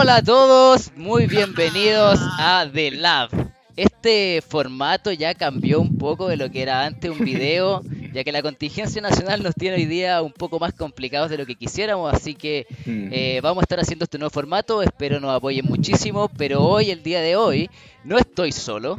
[0.00, 3.30] Hola a todos, muy bienvenidos a The Lab.
[3.74, 7.82] Este formato ya cambió un poco de lo que era antes un video,
[8.12, 11.46] ya que la contingencia nacional nos tiene hoy día un poco más complicados de lo
[11.46, 13.08] que quisiéramos, así que Mm.
[13.12, 17.02] eh, vamos a estar haciendo este nuevo formato, espero nos apoyen muchísimo, pero hoy, el
[17.02, 17.68] día de hoy,
[18.04, 18.96] no estoy solo.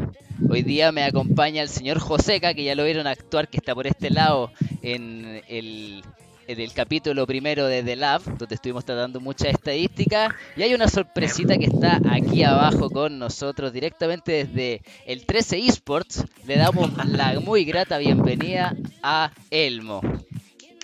[0.49, 3.87] Hoy día me acompaña el señor Joseca, que ya lo vieron actuar, que está por
[3.87, 6.03] este lado en el,
[6.49, 10.33] en el capítulo primero de The Lab, donde estuvimos tratando muchas estadísticas.
[10.57, 16.25] Y hay una sorpresita que está aquí abajo con nosotros, directamente desde el 13 Esports.
[16.47, 20.01] Le damos la muy grata bienvenida a Elmo.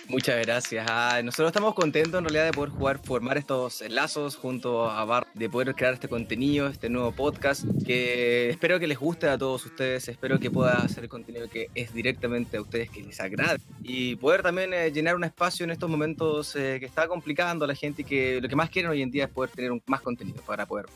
[0.08, 0.86] Muchas gracias.
[1.24, 5.50] Nosotros estamos contentos en realidad de poder jugar, formar estos lazos junto a Bar, de
[5.50, 10.08] poder crear este contenido, este nuevo podcast, que espero que les guste a todos ustedes,
[10.08, 14.42] espero que pueda hacer contenido que es directamente a ustedes, que les agrade, y poder
[14.42, 18.02] también eh, llenar un espacio en estos momentos eh, que está complicando a la gente
[18.02, 20.40] y que lo que más quieren hoy en día es poder tener un- más contenido
[20.42, 20.86] para poder...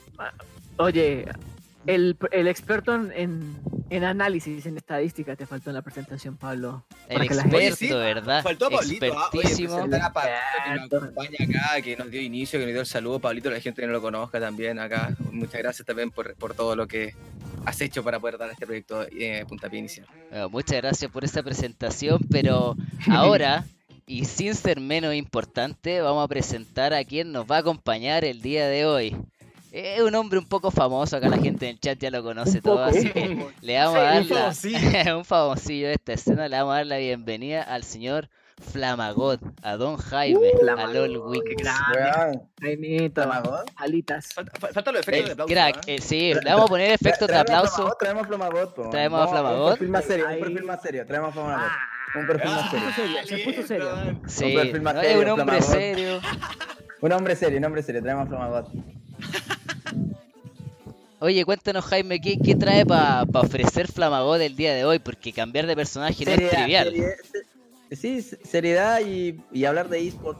[0.76, 1.26] Oye,
[1.86, 3.56] el, el experto en, en,
[3.90, 6.84] en análisis, en estadística, te faltó en la presentación, Pablo.
[7.08, 8.42] El experto, sí, ¿verdad?
[8.42, 9.74] Faltó a Pablito, ah, oye, Expertísimo.
[9.74, 10.30] a Pablito
[10.64, 13.18] que nos acompaña acá, que nos dio inicio, que nos dio el saludo.
[13.18, 15.16] Pablito, la gente que no lo conozca también acá.
[15.32, 17.14] Muchas gracias también por, por todo lo que
[17.64, 20.06] has hecho para poder dar este proyecto eh, puntapié inicial.
[20.30, 22.76] Bueno, muchas gracias por esa presentación, pero
[23.10, 23.64] ahora,
[24.06, 28.42] y sin ser menos importante, vamos a presentar a quien nos va a acompañar el
[28.42, 29.16] día de hoy.
[29.72, 32.56] Es un hombre un poco famoso, acá la gente en el chat ya lo conoce
[32.58, 34.78] Un todo, poco, así un que le vamos a dar la- famosillo.
[35.18, 38.28] un famosillo de esta escena, le vamos a dar la bienvenida al señor
[38.72, 41.68] Flamagot, a Don Jaime, a Flamagot, LOL qué Wings.
[42.60, 43.70] Jaimito, ¿Flamagot?
[43.76, 44.26] alitas.
[44.34, 45.52] Falta, fa- falta los efectos de El aplauso.
[45.54, 45.80] crack, ¿ah?
[45.86, 47.74] eh, sí, le vamos a poner efectos de aplauso.
[47.76, 48.90] Flamagot, Traemos Flamagot, po.
[48.90, 49.62] Traemos a No, Flamagot.
[49.64, 51.06] Un perfil más serio, un perfil más serio.
[51.06, 51.62] Traemos a Flamagot.
[51.70, 53.16] Ah, Un perfil más serio.
[53.24, 54.20] se puso serio.
[54.26, 55.72] Sí, perfil más no, es serio, un hombre Flamagot.
[55.80, 56.20] serio.
[57.02, 58.02] Un hombre serio, un hombre serio.
[58.02, 58.68] Traemos a Flamagot.
[61.20, 64.98] Oye, cuéntanos Jaime, ¿qué, qué trae para ofrecer Flamagot el día de hoy?
[64.98, 66.88] Porque cambiar de personaje no es trivial.
[66.88, 67.14] seriedad,
[67.90, 70.38] se- sí, se- seriedad y, y hablar de eSport.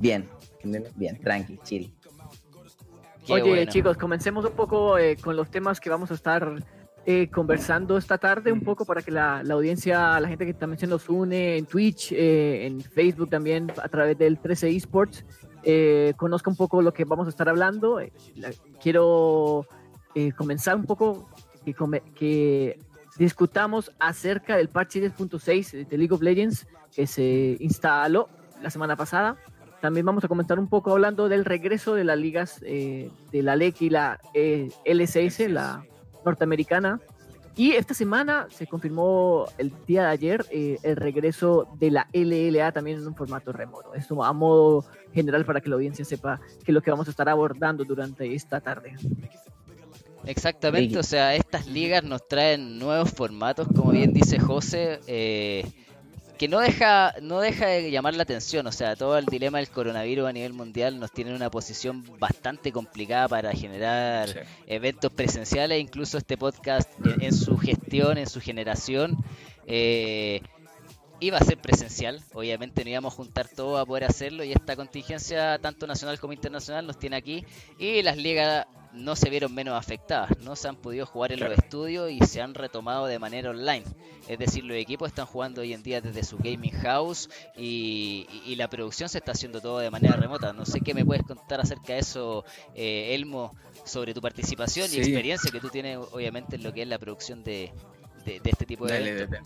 [0.00, 0.28] Bien,
[0.96, 1.94] bien, tranqui, chill.
[3.24, 3.70] Qué Oye, bueno.
[3.70, 6.54] chicos, comencemos un poco eh, con los temas que vamos a estar
[7.06, 10.80] eh, conversando esta tarde, un poco para que la, la audiencia, la gente que también
[10.80, 15.24] se nos une en Twitch, eh, en Facebook también, a través del 13 Esports,
[15.64, 18.00] eh, conozca un poco lo que vamos a estar hablando.
[18.00, 18.12] Eh,
[18.80, 19.66] quiero
[20.14, 21.28] eh, comenzar un poco
[21.64, 21.74] que,
[22.14, 22.78] que
[23.16, 28.28] discutamos acerca del parche 10.6 de League of Legends que se instaló
[28.62, 29.36] la semana pasada.
[29.80, 33.56] También vamos a comentar un poco hablando del regreso de las ligas eh, de la
[33.56, 35.84] LEC y la eh, LCS, la
[36.24, 37.00] norteamericana.
[37.54, 42.72] Y esta semana se confirmó el día de ayer eh, el regreso de la LLA
[42.72, 43.94] también en un formato remoto.
[43.94, 47.10] Esto a modo general para que la audiencia sepa qué es lo que vamos a
[47.10, 48.94] estar abordando durante esta tarde.
[50.24, 55.64] Exactamente, o sea, estas ligas nos traen nuevos formatos, como bien dice José, eh,
[56.42, 59.68] que no deja, no deja de llamar la atención, o sea, todo el dilema del
[59.68, 64.38] coronavirus a nivel mundial nos tiene en una posición bastante complicada para generar Sí.
[64.66, 69.16] eventos presenciales, incluso este podcast en, en su gestión, en su generación,
[69.68, 70.40] eh,
[71.22, 74.74] iba a ser presencial, obviamente no íbamos a juntar todo a poder hacerlo y esta
[74.76, 77.44] contingencia, tanto nacional como internacional, nos tiene aquí
[77.78, 81.54] y las ligas no se vieron menos afectadas, no se han podido jugar en Claro.
[81.54, 83.84] los estudios y se han retomado de manera online.
[84.28, 88.52] Es decir, los equipos están jugando hoy en día desde su gaming house y, y-
[88.52, 90.52] y la producción se está haciendo todo de manera remota.
[90.52, 92.44] No sé qué me puedes contar acerca de eso,
[92.74, 93.54] eh, Elmo,
[93.86, 97.42] sobre tu participación y experiencia que tú tienes, obviamente, en lo que es la producción
[97.42, 97.72] de,
[98.26, 99.40] de- de este tipo de eventos.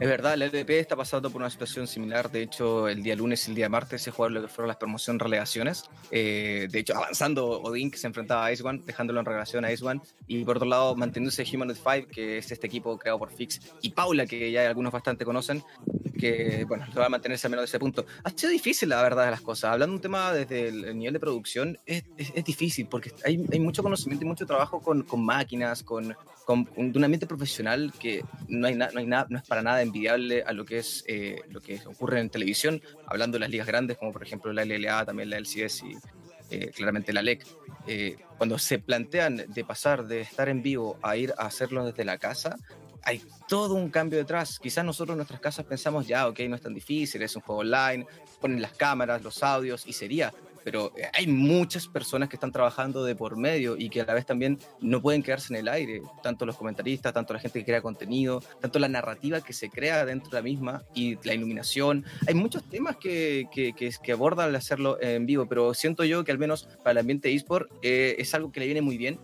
[0.00, 2.30] Es verdad, la LDP está pasando por una situación similar.
[2.30, 4.76] De hecho, el día lunes y el día martes se jugaron lo que fueron las
[4.76, 5.84] promoción relegaciones.
[6.10, 9.72] Eh, de hecho, avanzando Odin, que se enfrentaba a Ice One, dejándolo en relegación a
[9.72, 9.84] Ice.
[10.26, 13.60] Y por otro lado, manteniéndose Humanoid 5, que es este equipo creado por Fix.
[13.80, 15.62] Y Paula, que ya algunos bastante conocen,
[16.18, 18.06] que, bueno, va a mantenerse al menos de ese punto.
[18.24, 19.72] Ha sido difícil, la verdad, de las cosas.
[19.72, 22.04] Hablando de un tema desde el, el nivel de producción, es,
[22.44, 27.26] difícil porque hay, mucho conocimiento y mucho trabajo con máquinas, con, con, con un ambiente
[27.26, 30.64] profesional que no, hay na- no, hay nada no es para nada envidiable a lo
[30.64, 34.22] que es eh, lo que ocurre en televisión, hablando de las ligas grandes, como por
[34.22, 36.00] ejemplo la LLA, también la LCS y
[36.48, 37.44] eh, claramente la LEC.
[37.84, 42.04] Eh, cuando se plantean de pasar de estar en vivo a ir a hacerlo desde
[42.04, 42.56] la casa,
[43.02, 44.58] hay todo un cambio detrás.
[44.58, 47.60] Quizás nosotros en nuestras casas pensamos, ya, ok, no es tan difícil, es un juego
[47.60, 48.06] online,
[48.38, 50.32] ponen las cámaras, los audios y sería.
[50.64, 54.14] Pero eh, hay muchas personas que están trabajando de por medio y que a la
[54.14, 57.64] vez también no pueden quedarse en el aire, tanto los comentaristas, tanto la gente que
[57.64, 62.04] crea contenido, tanto la narrativa que se crea dentro de la misma y la iluminación.
[62.26, 66.32] Hay muchos temas que, que, que, abordan al hacerlo en vivo, pero siento yo que
[66.32, 69.18] al menos para el ambiente eSport eh, es algo que le viene muy bien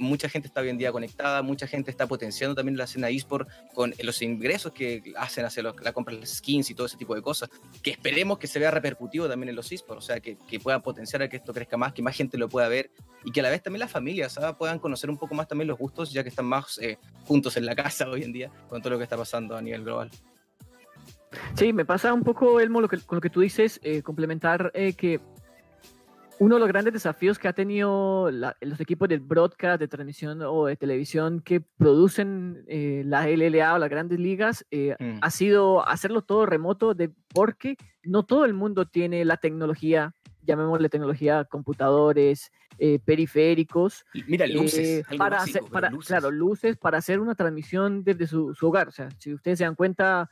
[0.00, 3.48] mucha gente está hoy en día conectada, mucha gente está potenciando también la escena eSport
[3.74, 7.22] con los ingresos que hacen hacia la compra de skins y todo ese tipo de
[7.22, 7.50] cosas,
[7.82, 10.80] que esperemos que se vea repercutivo también en los eSports, o sea, que, que pueda
[10.80, 12.90] potenciar a que esto crezca más, que más gente lo pueda ver
[13.24, 15.78] y que a la vez también las familias puedan conocer un poco más también los
[15.78, 18.90] gustos, ya que están más eh, juntos en la casa hoy en día con todo
[18.90, 20.10] lo que está pasando a nivel global.
[21.54, 24.72] Sí, me pasa un poco, Elmo, lo que, con lo que tú dices, eh, complementar
[24.74, 25.20] eh, que
[26.40, 30.64] uno de los grandes desafíos que ha tenido los equipos de broadcast, de transmisión o
[30.64, 35.18] de televisión que producen eh, la LLA o las grandes ligas eh, mm.
[35.20, 40.88] ha sido hacerlo todo remoto de, porque no todo el mundo tiene la tecnología, llamémosle
[40.88, 44.06] tecnología, computadores, eh, periféricos.
[44.26, 45.04] Mira, luces.
[45.18, 48.88] para hacer, para, Claro, luces para hacer una transmisión desde su, su hogar.
[48.88, 50.30] O sea, si ustedes se dan cuenta,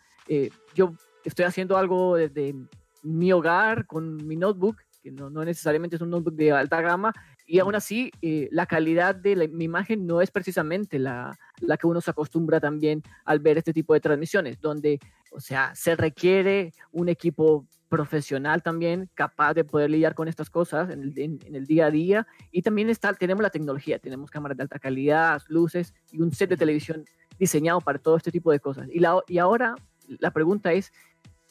[0.75, 2.55] yo estoy haciendo algo desde
[3.03, 4.79] mi hogar con mi notebook
[5.09, 7.15] que no, no necesariamente es un notebook de alta gama,
[7.47, 11.87] y aún así eh, la calidad de mi imagen no es precisamente la, la, que
[11.87, 15.01] uno se acostumbra también al ver este tipo de transmisiones, donde,
[15.31, 20.91] o sea, se requiere un equipo profesional también capaz de poder lidiar con estas cosas
[20.91, 24.59] en el, en, el día a día y también está, tenemos la tecnología, tenemos cámaras
[24.59, 27.07] de alta calidad, luces y un set de televisión
[27.39, 28.89] diseñado para todo este tipo de cosas.
[28.93, 29.75] Y, la, y ahora
[30.19, 30.93] la pregunta es,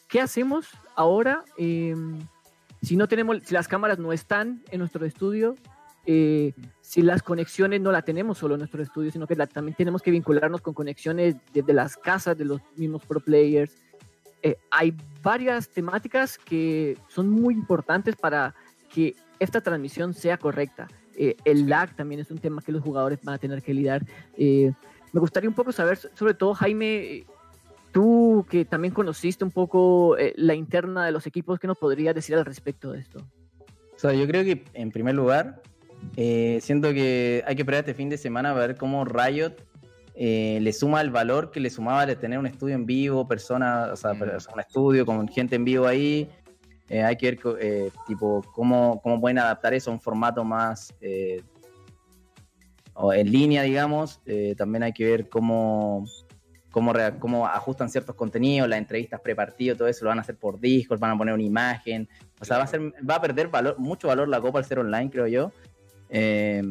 [0.06, 1.42] ¿qué hacemos ahora?
[1.56, 1.96] Eh,
[2.82, 5.56] si no tenemos, si las cámaras no están en nuestro estudio,
[6.06, 10.00] eh, si las conexiones no las tenemos solo en nuestro estudio, sino que también tenemos
[10.00, 13.76] que vincularnos con conexiones desde las casas de los mismos pro players.
[14.42, 18.54] Eh, hay varias temáticas que son muy importantes para
[18.88, 20.88] que esta transmisión sea correcta.
[21.14, 24.06] Eh, el lag también es un tema que los jugadores van a tener que lidiar.
[24.38, 27.26] me gustaría un poco saber, sobre todo, Jaime,
[27.92, 32.14] Tú que también conociste un poco eh, la interna de los equipos, ¿qué nos podrías
[32.14, 33.20] decir al respecto de esto?
[33.94, 35.62] O sea, yo creo que en primer lugar,
[36.16, 39.54] eh, siento que hay que esperar este fin de semana para ver cómo Riot
[40.14, 43.90] eh, le suma el valor que le sumaba de tener un estudio en vivo, personas,
[43.90, 44.22] o sea, mm.
[44.52, 46.28] un estudio con gente en vivo ahí.
[46.90, 51.42] hay que ver tipo cómo, cómo pueden adaptar eso a un formato más en
[53.30, 54.20] línea, digamos.
[54.56, 56.04] también hay que ver cómo
[56.70, 60.60] cómo, cómo ajustan ciertos contenidos, las entrevistas prepartido, todo eso lo van a hacer por
[60.60, 62.08] Discord, van a poner una imagen.
[62.40, 64.78] O sea, va a, ser, va a perder valor, mucho valor la Copa al ser
[64.78, 65.52] online, creo yo.
[66.10, 66.62] Eh,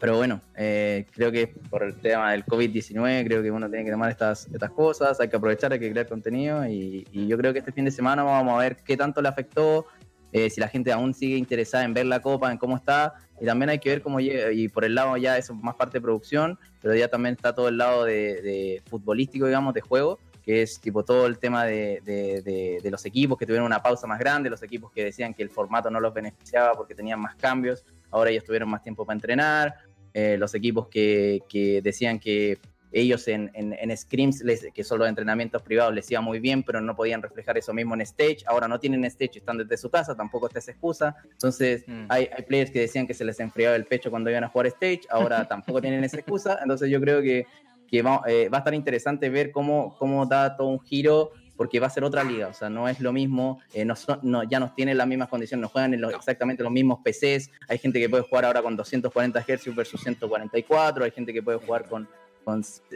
[0.00, 3.90] pero bueno, eh, creo que por el tema del COVID-19, creo que uno tiene que
[3.90, 7.52] tomar estas, estas cosas, hay que aprovechar, hay que crear contenido y, y yo creo
[7.52, 9.86] que este fin de semana vamos a ver qué tanto le afectó,
[10.34, 13.46] eh, si la gente aún sigue interesada en ver la copa, en cómo está, y
[13.46, 15.98] también hay que ver cómo llega, y por el lado ya eso es más parte
[15.98, 20.62] de producción, pero ya también está todo el lado de, futbolístico, digamos, de juego, que
[20.62, 24.50] es tipo todo el tema de, de, los equipos que tuvieron una pausa más grande,
[24.50, 28.30] los equipos que decían que el formato no los beneficiaba porque tenían más cambios, ahora
[28.30, 29.76] ellos tuvieron más tiempo para entrenar,
[30.14, 32.58] eh, los equipos que, que decían que
[32.94, 34.42] ellos en, en, scrims,
[34.72, 37.94] que son los entrenamientos privados, les iba muy bien, pero no podían reflejar eso mismo
[37.94, 38.38] en stage.
[38.46, 41.16] Ahora no tienen stage, están desde su casa, tampoco está esa excusa.
[41.24, 42.06] Entonces, mm.
[42.08, 44.68] hay, hay, players que decían que se les enfriaba el pecho cuando iban a jugar
[44.68, 46.58] stage, ahora tampoco tienen esa excusa.
[46.62, 47.46] Entonces, yo creo que,
[47.88, 51.80] que va, eh, va, a estar interesante ver cómo, cómo da todo un giro porque
[51.80, 54.58] va a ser otra liga, o sea, no es lo mismo, eh, no, no, ya
[54.58, 58.00] nos tienen las mismas condiciones, no juegan en los, exactamente los mismos PCs, hay gente
[58.00, 62.08] que puede jugar ahora con 240 Hz versus 144, hay gente que puede jugar con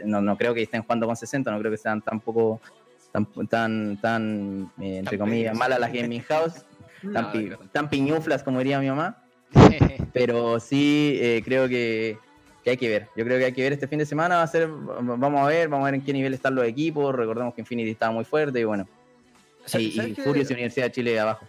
[0.05, 2.61] no, no creo que estén jugando con 60, no creo que sean tampoco
[3.11, 6.65] tan, tan, tan eh, entre comillas, malas las gaming house,
[7.71, 9.23] tan, piñuflas como diría mi mamá.
[10.13, 12.17] Pero sí eh, creo que,
[12.65, 13.07] hay que ver.
[13.15, 14.37] Yo creo que hay que ver este fin de semana.
[14.37, 17.15] Va a ser, vamos a ver, vamos a ver en qué nivel están los equipos.
[17.15, 18.87] Recordemos que Infinity estaba muy fuerte y bueno.
[19.73, 21.47] y, y Furious y Universidad de Chile abajo.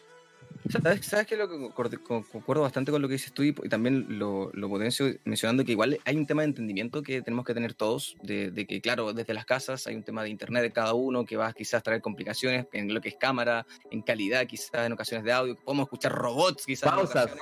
[0.69, 4.51] ¿Sabes, ¿Sabes que lo que concuerdo bastante con lo que dices tú y, también lo,
[4.53, 8.17] lo, potencio mencionando que igual hay un tema de entendimiento que tenemos que tener todos,
[8.23, 11.37] de, que claro, desde las casas hay un tema de internet de cada uno que
[11.37, 15.25] va a quizás traer complicaciones en lo que es cámara, en calidad, quizás en ocasiones
[15.25, 16.91] de audio, podemos escuchar robots quizás.
[16.91, 17.33] Pausas.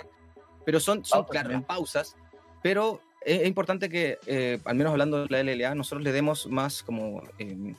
[0.65, 2.17] pero son, son claro, pausas,
[2.63, 6.83] pero es, importante que, eh, al menos hablando de la LLA, nosotros le demos más
[6.83, 7.23] como...
[7.39, 7.75] Eh,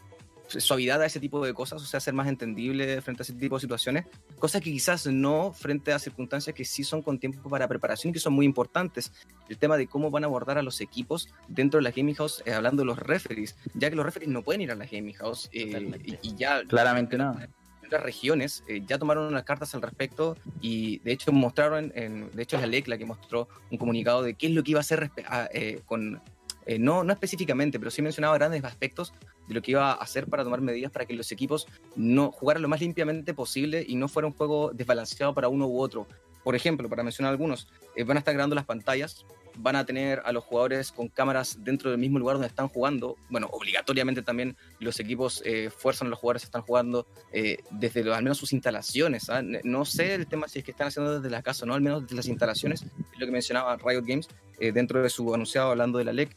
[0.58, 3.56] suavidad a ese tipo de cosas, o sea, ser más entendible frente a ese tipo
[3.56, 4.06] de situaciones,
[4.38, 8.14] cosas que quizás no frente a circunstancias que sí son con tiempo para preparación y
[8.14, 9.12] que son muy importantes.
[9.48, 12.42] El tema de cómo van a abordar a los equipos dentro de la gaming house,
[12.46, 15.16] eh, hablando de los referees, ya que los referees no pueden ir a la gaming
[15.16, 16.64] house eh, y, ya...
[16.64, 17.38] Claramente no.
[17.86, 22.44] otras regiones eh, ya tomaron unas cartas al respecto y de hecho mostraron, en, de
[22.44, 24.80] hecho es la LEC la que mostró un comunicado de qué es lo que iba
[24.80, 25.12] a hacer
[25.54, 26.22] eh, con,
[26.70, 29.12] eh, no, no específicamente, pero sí mencionaba grandes aspectos
[29.48, 32.62] de lo que iba a hacer para tomar medidas para que los equipos no jugaran
[32.62, 36.06] lo más limpiamente posible y no fuera un juego desbalanceado para uno u otro.
[36.44, 37.68] Por ejemplo, para mencionar algunos,
[38.06, 39.26] van a estar grabando las pantallas
[39.58, 43.18] van a tener a los jugadores con cámaras dentro del mismo lugar donde están jugando.
[43.30, 48.02] Bueno, obligatoriamente también los equipos eh, fuerzan a los jugadores que están jugando eh, desde
[48.14, 49.30] al menos sus instalaciones.
[49.30, 49.42] ¿ah?
[49.42, 51.82] No sé el tema si es que están haciendo desde la casa o no, al
[51.82, 55.72] menos desde las instalaciones, es lo que mencionaba Riot Games eh, dentro de su anunciado
[55.72, 56.36] hablando de la LEC.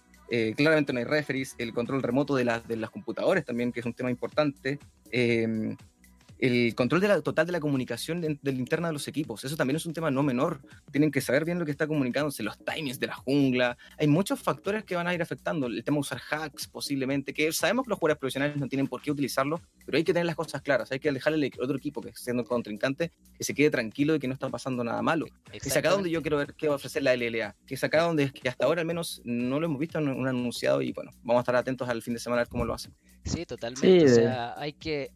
[0.56, 3.86] Claramente no hay referees, el control remoto de, las de las computadoras también, que es
[3.86, 4.78] un tema importante
[6.42, 9.44] el control de la, total de la comunicación de, la interna de los equipos.
[9.44, 10.60] Eso también es un tema no menor.
[10.90, 13.78] Tienen que saber bien lo que está comunicándose, los timings de la jungla.
[13.96, 15.68] Hay muchos factores que van a ir afectando.
[15.68, 19.00] El tema de usar hacks posiblemente, que sabemos que los jugadores profesionales no tienen por
[19.00, 20.90] qué utilizarlo, pero hay que tener las cosas claras.
[20.90, 24.18] Hay que dejarle al otro equipo que está siendo contrincante que se quede tranquilo y
[24.18, 25.26] que no está pasando nada malo.
[25.52, 27.54] Es acá donde yo quiero ver qué va a ofrecer la LLA.
[27.64, 30.26] Que es acá donde que hasta ahora al menos no lo hemos visto en un
[30.26, 32.74] anunciado y bueno, vamos a estar atentos al fin de semana a ver cómo lo
[32.74, 32.92] hacen.
[33.24, 34.04] Sí, totalmente.
[34.04, 35.12] o sea, hay que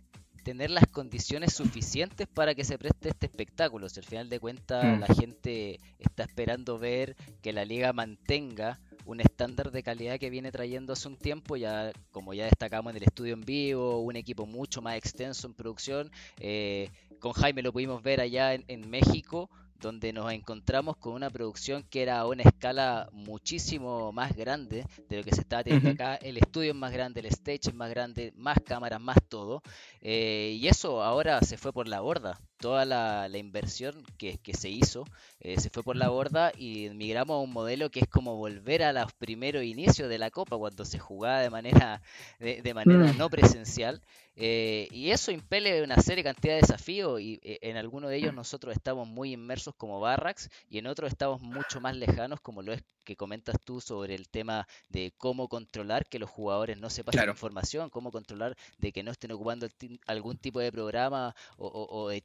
[0.47, 3.89] tener las condiciones suficientes para que se preste este espectáculo.
[3.89, 5.01] Si al final de cuentas mm.
[5.01, 10.53] la gente está esperando ver que la liga mantenga un estándar de calidad que viene
[10.53, 14.47] trayendo hace un tiempo, ya como ya destacamos en el estudio en vivo, un equipo
[14.47, 16.13] mucho más extenso en producción.
[16.39, 21.85] Eh, con Jaime lo pudimos ver allá en México, donde nos encontramos con una producción
[21.85, 26.17] que era a una escala muchísimo más grande de lo que se estaba teniendo acá.
[26.17, 29.63] El estudio es más grande, el stage es más grande, más cámaras, más todo.
[30.01, 32.41] Eh, y eso ahora se fue por la borda.
[32.59, 35.05] Toda la, inversión que, que, se hizo
[35.41, 38.83] eh, se fue por la borda y migramos a un modelo que es como volver
[38.83, 42.03] a los primeros inicios de la Copa, cuando se jugaba de manera,
[42.39, 43.19] de, manera mm.
[43.19, 44.03] no presencial.
[44.35, 48.35] Eh, y eso impele una serie cantidad de desafíos y eh, en algunos de ellos
[48.35, 52.75] nosotros estamos muy inmersos como Barracks y en otros estamos mucho más lejanos como lo
[52.75, 57.05] es que comentas tú sobre el tema de cómo controlar que los jugadores no se
[57.05, 59.67] pasen información, cómo controlar de que no estén ocupando
[60.07, 62.21] algún tipo de programa o, de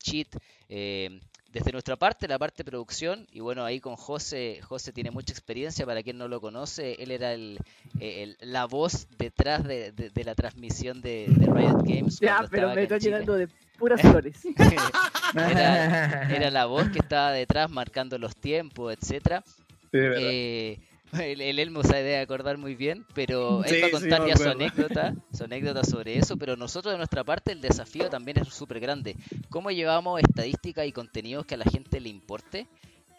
[0.70, 1.20] Eh,
[1.51, 5.34] desde nuestra parte, la parte de producción, y bueno, ahí con José, José tiene mucha
[5.34, 7.60] experiencia, para quien no lo conoce, él era el,
[8.40, 12.20] la voz detrás de, la transmisión de, Riot Games.
[12.20, 14.42] Ya, pero me estoy llenando de puras flores.
[15.36, 19.44] era, la voz que estaba detrás marcando los tiempos, etcétera.
[19.92, 20.80] Eh,
[21.13, 24.50] el, el, Elmo se debe acordar muy bien, pero él va a contar ya su
[24.50, 28.80] anécdota, su anécdota sobre eso, pero nosotros de nuestra parte el desafío también es súper
[28.80, 29.15] grande.
[29.50, 32.68] ¿Cómo llevamos estadísticas y contenidos que a la gente le importe?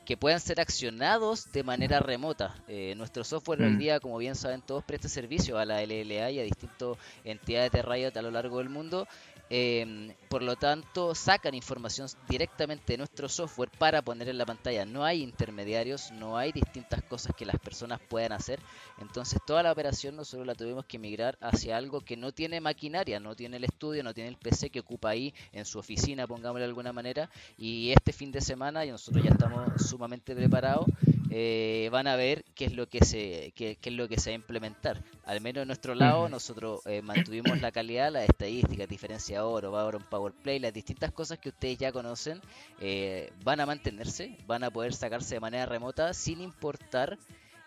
[0.05, 2.55] Que puedan ser accionados de manera remota.
[2.69, 3.79] Eh, nuestro software hoy mm.
[3.79, 7.83] día, como bien saben todos, presta servicio a la LLA y a distintas entidades de
[7.83, 9.07] Riot a lo largo del mundo
[9.55, 14.87] Em, por lo tanto, sacan información directamente de nuestro software para poner en la pantalla.
[14.87, 18.61] No hay intermediarios, no hay distintas cosas que las personas puedan hacer.
[18.97, 23.21] Entonces, toda la operación nosotros la tuvimos que migrar hacia algo que no tiene maquinaria,
[23.21, 26.61] no tiene el estudio, no tiene el PC que ocupa ahí en su oficina, pongámoslo
[26.61, 27.29] de alguna manera.
[27.59, 30.87] Y este fin de semana, y nosotros ya estamos sumamente preparados,
[31.31, 34.33] eh, van a ver qué es lo que se qué, es lo que se va
[34.33, 35.03] a implementar.
[35.25, 39.99] Al menos en nuestro lado, nosotros eh, mantuvimos la calidad, las estadísticas, diferencia oro, Power
[40.11, 42.41] Powerplay, las distintas cosas que ustedes ya conocen,
[42.81, 47.19] eh, van a mantenerse, van a poder sacarse de manera remota sin importar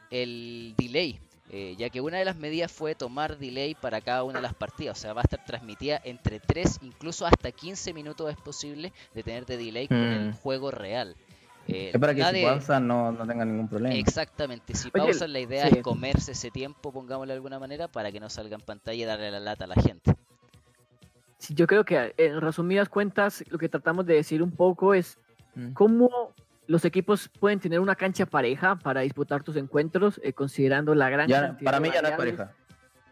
[0.10, 1.20] el delay.
[1.78, 4.98] ya que una de las medidas fue tomar delay para cada una de las partidas,
[4.98, 9.24] o sea, va a estar transmitida entre 3, incluso hasta 15 minutos es posible de
[9.24, 10.34] tener de delay con el mm.
[10.34, 11.16] juego real.
[11.68, 13.96] Eh, es para que si pausan no, no tengan ningún problema.
[13.96, 18.20] Exactamente, si pausan la idea es comerse ese tiempo, pongámoslo de alguna manera, para que
[18.20, 20.14] no salga en pantalla y darle la lata a la gente.
[21.38, 25.18] Sí, yo creo que en resumidas cuentas lo que tratamos de decir un poco es
[25.56, 25.74] mm.
[25.74, 26.34] cómo
[26.68, 31.58] los equipos pueden tener una cancha pareja para disputar tus encuentros, eh, considerando la gran...
[31.64, 32.52] para mí ya no es pareja.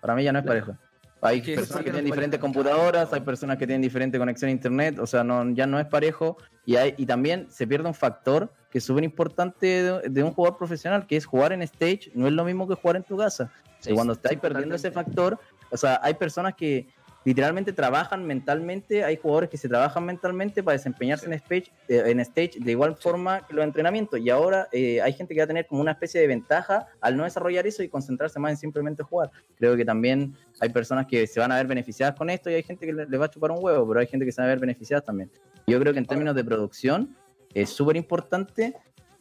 [0.01, 0.79] Para mí ya no es pareja.
[1.23, 5.07] Hay personas que tienen diferentes computadoras, hay personas que tienen diferente conexión a internet, o
[5.07, 6.37] sea, no, ya no es parejo.
[6.65, 10.57] Y, hay, y también se pierde un factor que es súper importante de, un jugador
[10.57, 13.51] profesional, que es jugar en stage, no es lo mismo que jugar en tu casa.
[13.85, 15.39] y cuando estáis perdiendo ese factor,
[15.69, 16.87] o sea, hay personas que
[17.25, 22.19] literalmente trabajan mentalmente, hay jugadores que se trabajan mentalmente para desempeñarse en, stage, eh, en
[22.19, 24.19] stage de igual forma que los entrenamientos.
[24.19, 27.15] Y ahora eh, hay gente que va a tener como una especie de ventaja al
[27.17, 29.31] no desarrollar eso y concentrarse más en simplemente jugar.
[29.57, 32.63] Creo que también hay personas que se van a ver beneficiadas con esto y hay
[32.63, 34.49] gente que les va a chupar un huevo, pero hay gente que se va a
[34.49, 35.31] ver beneficiada también.
[35.67, 37.15] Yo creo que en términos de producción
[37.53, 38.75] es súper importante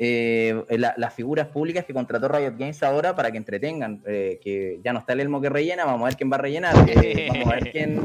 [0.04, 0.64] eh,
[0.96, 4.98] las figuras públicas que contrató Riot Games ahora para que entretengan, eh, que ya no
[4.98, 7.54] está el Elmo que rellena, vamos a ver quién va a rellenar, eh, vamos a
[7.54, 8.00] ver quién,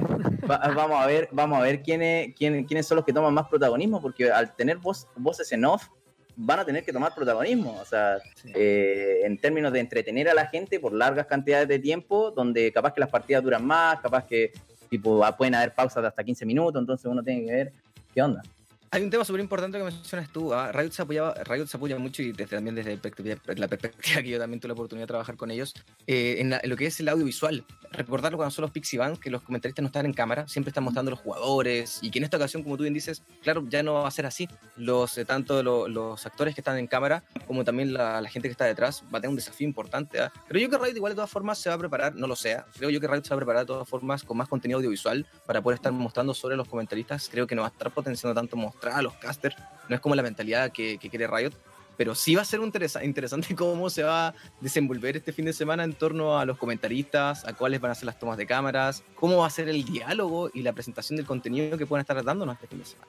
[0.49, 3.47] Va- vamos a ver, vamos a ver quiénes, quién- quiénes son los que toman más
[3.47, 5.87] protagonismo, porque al tener voz, voces en off,
[6.35, 7.75] van a tener que tomar protagonismo.
[7.81, 8.51] O sea, Sí.
[8.53, 12.93] eh, en términos de entretener a la gente por largas cantidades de tiempo, donde capaz
[12.93, 14.51] que las partidas duran más, capaz que
[14.87, 17.71] tipo ah, pueden haber pausas de hasta 15 minutos, entonces uno tiene que ver
[18.13, 18.43] qué onda.
[18.89, 20.53] Hay un tema súper importante que mencionas tú.
[20.53, 20.71] ¿ah?
[20.71, 24.39] Riot, se apoyaba, Riot se apoya mucho y desde, también desde la perspectiva que yo
[24.39, 25.73] también tuve la oportunidad de trabajar con ellos,
[26.07, 27.65] eh, en, la- en lo que es el audiovisual.
[27.91, 30.83] Recordarlo cuando son los Pixie Band, que los comentaristas no están en cámara, siempre están
[30.85, 33.93] mostrando los jugadores y que en esta ocasión, como tú bien dices, claro, ya no
[33.95, 34.47] va a ser así.
[34.77, 38.47] Los, eh, tanto lo- los actores que están en cámara como también la, la gente
[38.47, 40.21] que está detrás va a tener un desafío importante.
[40.21, 40.31] ¿ah?
[40.47, 42.65] Pero yo que Riot igual de todas formas se va a preparar, no lo sea,
[42.77, 45.25] creo yo que Riot se va a preparar de todas formas con más contenido audiovisual
[45.45, 47.27] para poder estar mostrando sobre los comentaristas.
[47.29, 49.55] Creo que no va a estar potenciando tanto mostrar a los casters,
[49.89, 51.51] no es como la mentalidad que, que quiere Riot,
[51.97, 55.45] pero sí va a ser un interesa- interesante cómo se va a desenvolver este fin
[55.45, 58.45] de semana en torno a los comentaristas, a cuáles van a ser las tomas de
[58.45, 62.23] cámaras, cómo va a ser el diálogo y la presentación del contenido que puedan estar
[62.23, 63.07] dándonos este fin de semana.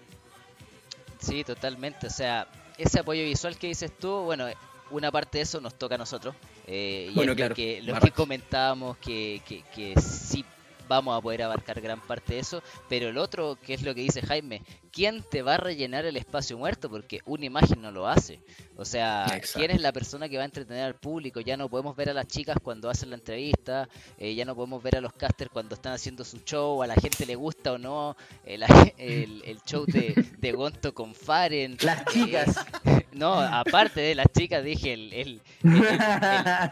[1.19, 2.07] Sí, totalmente.
[2.07, 2.49] O sea,
[2.79, 4.47] ese apoyo visual que dices tú, bueno,
[4.91, 6.35] una parte de eso nos toca a nosotros.
[6.67, 10.45] eh, y Bueno, es claro, lo que, lo comentábamos, que, que, que sí
[10.89, 12.63] vamos a poder abarcar gran parte de eso.
[12.89, 16.17] Pero el otro, que es lo que dice Jaime, ¿quién te va a rellenar el
[16.17, 16.89] espacio muerto?
[16.91, 18.41] Porque una imagen no lo hace.
[18.77, 19.59] O sea, Exacto.
[19.59, 21.41] ¿quién es la persona que va a entretener al público?
[21.41, 24.83] Ya no podemos ver a las chicas cuando hacen la entrevista, eh, ya no podemos
[24.83, 27.79] ver a los casters cuando están haciendo su show, a la gente le gusta o
[27.79, 28.59] no eh,
[28.99, 31.77] el, el show de, de Gonto con Faren.
[31.83, 32.57] Las chicas.
[32.85, 35.41] Eh, no, aparte de las chicas, dije el, el-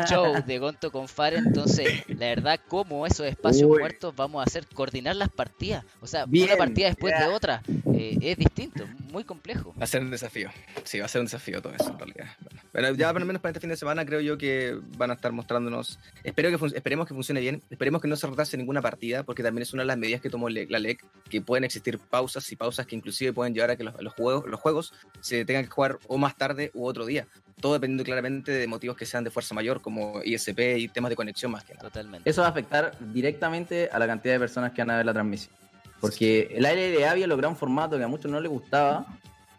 [0.08, 1.44] show de Gonto con Faren.
[1.46, 3.78] Entonces, la verdad, como esos espacios Uy.
[3.78, 5.84] muertos vamos a hacer coordinar las partidas.
[6.00, 7.62] O sea, Bien, una partida después de otra
[7.94, 9.74] eh, es distinto, muy complejo.
[9.78, 10.50] Va a ser un desafío.
[10.84, 12.26] Sí, va a ser un desafío todo eso en realidad.
[12.40, 15.10] Bueno, pero ya por lo menos para este fin de semana creo yo que van
[15.10, 15.98] a estar mostrándonos.
[16.24, 17.62] Espero que esperemos que funcione bien.
[17.70, 20.30] Esperemos que no se retrase ninguna partida, porque también es una de las medidas que
[20.30, 23.84] tomó la LEC, que pueden existir pausas y pausas que inclusive pueden llevar a que
[23.84, 27.26] los, los juegos, los juegos se tengan que jugar o más tarde u otro día.
[27.60, 31.16] Todo dependiendo claramente de motivos que sean de fuerza mayor, como ISP y temas de
[31.16, 31.88] conexión más que nada.
[31.88, 32.28] Totalmente.
[32.28, 35.14] Eso va a afectar directamente a la cantidad de personas que van a ver la
[35.14, 35.54] transmisión.
[36.00, 39.06] Porque el LLA había logrado un formato que a muchos no les gustaba,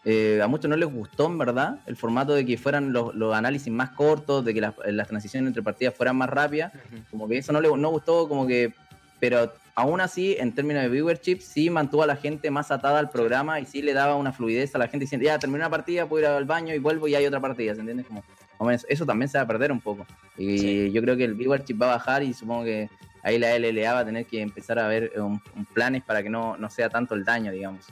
[0.06, 3.36] eh, a muchos no les gustó en verdad, el formato de que fueran los, los
[3.36, 6.71] análisis más cortos, de que las, las transiciones entre partidas fueran más rápidas,
[7.12, 8.73] como que eso no le no gustó, como que,
[9.19, 13.10] pero aún así, en términos de viewership, sí mantuvo a la gente más atada al
[13.10, 16.08] programa y sí le daba una fluidez a la gente diciendo, ya terminé una partida,
[16.08, 18.04] puedo ir al baño y vuelvo y hay otra partida, ¿se entiende?
[18.04, 18.23] Como,
[18.71, 20.08] eso también se va a perder un poco.
[20.38, 20.91] Y Sí.
[20.91, 22.89] yo creo que el viewership va a bajar y supongo que
[23.23, 26.30] ahí la LLA va a tener que empezar a ver un, un planes para que
[26.30, 27.86] no, no sea tanto el daño, digamos.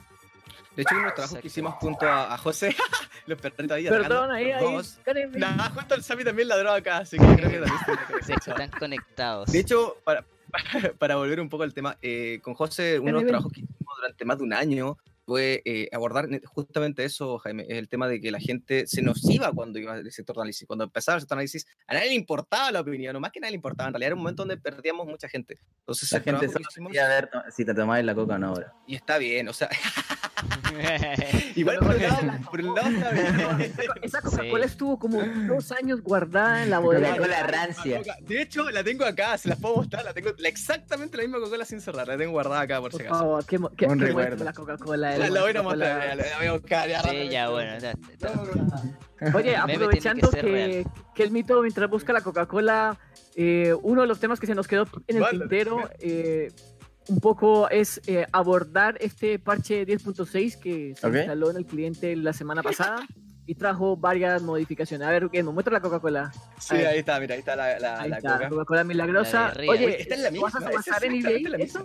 [0.76, 2.76] De hecho, uno de los trabajos que hicimos junto a, a José,
[3.26, 4.76] los perritos ahí Perdón, ahí, ahí.
[5.34, 9.50] Nah, justo el Sammy también ladró acá, así que creo que también se están conectados.
[9.50, 10.24] De hecho, para,
[10.98, 13.28] para volver un poco al tema, eh, con José, uno de los ven.
[13.28, 17.88] trabajos que hicimos durante más de un año fue eh, abordar justamente eso, Jaime, el
[17.88, 20.66] tema de que la gente se nos iba cuando iba el sector de análisis.
[20.68, 23.40] Cuando empezaba el sector de análisis, a nadie le importaba la opinión, o más que
[23.40, 23.88] a nadie le importaba.
[23.88, 25.58] En realidad era un momento donde perdíamos mucha gente.
[25.80, 28.72] Entonces, La gente hicimos- ver si te tomabas la coca o no ahora.
[28.86, 29.68] y está bien, o sea,
[31.56, 33.72] igual por el lado, por el lado está bien.
[34.02, 34.70] Esa Coca-Cola Sí.
[34.70, 37.10] estuvo como dos años guardada en la bodega.
[37.12, 38.00] Coca-Cola rancia.
[38.20, 41.64] De hecho, la tengo acá, se las puedo mostrar, la tengo exactamente la misma Coca-Cola
[41.64, 43.20] sin cerrar, la tengo guardada acá por si Por acaso.
[43.20, 44.44] favor, qué, qué, Un qué recuerdo.
[44.44, 45.16] la Coca-Cola.
[45.18, 46.88] La, la voy a mostrar, la, la voy a buscar.
[46.88, 47.30] ya, Sí, rápido.
[47.30, 47.78] ya, bueno.
[47.78, 47.94] ya-
[49.34, 52.98] Oye, aprovechando que que, que el mito mientras busca la Coca-Cola,
[53.34, 56.52] eh, uno de los temas que se nos quedó en el Mándale, tintero eh,
[57.08, 61.14] un poco es eh, abordar este parche 10.6 que se Ok.
[61.14, 63.06] instaló en el cliente la semana pasada
[63.46, 65.06] y trajo varias modificaciones.
[65.06, 65.42] A ver, ¿qué?
[65.42, 66.32] ¿Me muestra la Coca-Cola?
[66.58, 68.48] Sí, ahí está, mira, ahí está la, la, Ahí la está, Coca.
[68.48, 69.52] Coca-Cola milagrosa.
[69.54, 69.60] La.
[69.70, 70.48] Oye, Oye, esta es la misma.
[70.48, 71.84] ¿vas a subastar en eBay la eso?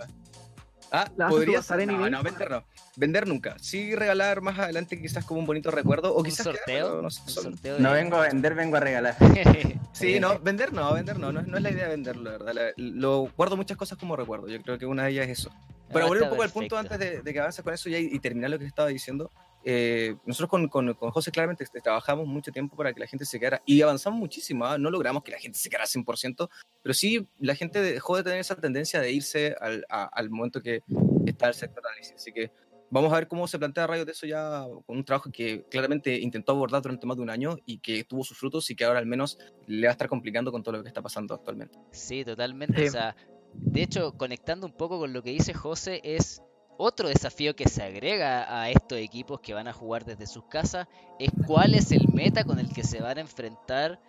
[0.91, 1.79] Ah, ¿La podría ser.
[1.79, 2.11] en No, eBay?
[2.11, 2.63] no, vender no.
[2.97, 3.55] Vender nunca.
[3.59, 6.13] Sí, regalar más adelante quizás como un bonito recuerdo.
[6.13, 7.01] O ¿Un quizás sorteo?
[7.01, 9.15] no sé, Un sorteo No vengo a vender, vengo a regalar.
[9.93, 11.31] Sí, no, vender no, vender no.
[11.31, 12.53] No, es- no es la idea de venderlo, la verdad.
[12.53, 14.47] La- lo guardo muchas cosas como recuerdo.
[14.47, 15.51] Yo creo que una de ellas es eso.
[15.91, 16.93] Para Ah, volver un poco al punto perfecto.
[16.95, 19.29] antes de, de que avances con eso ya y, y terminar lo que estaba diciendo,
[19.63, 23.25] eh, nosotros con, con, con José claramente este, trabajamos mucho tiempo para que la gente
[23.25, 24.65] se quedara y avanzamos muchísimo.
[24.65, 24.77] ¿ah?
[24.77, 26.49] No logramos que la gente se quedara 100%,
[26.81, 30.61] pero sí la gente dejó de tener esa tendencia de irse al, a- al momento
[30.61, 30.81] que
[31.25, 32.15] está el sector de análisis.
[32.15, 32.51] Así que
[32.89, 36.19] vamos a ver cómo se plantea Rayo de eso ya con un trabajo que claramente
[36.19, 38.99] intentó abordar durante más de un año y que tuvo sus frutos y que ahora
[38.99, 41.77] al menos le va a estar complicando con todo lo que está pasando actualmente.
[41.91, 42.81] Sí, totalmente.
[42.81, 42.87] Sí.
[42.89, 43.15] O sea,
[43.53, 46.41] de hecho, conectando un poco con lo que dice José, es
[46.81, 50.87] otro desafío que se agrega a estos equipos que van a jugar desde sus casas,
[51.19, 53.99] es cuál es el meta con el que se van a enfrentar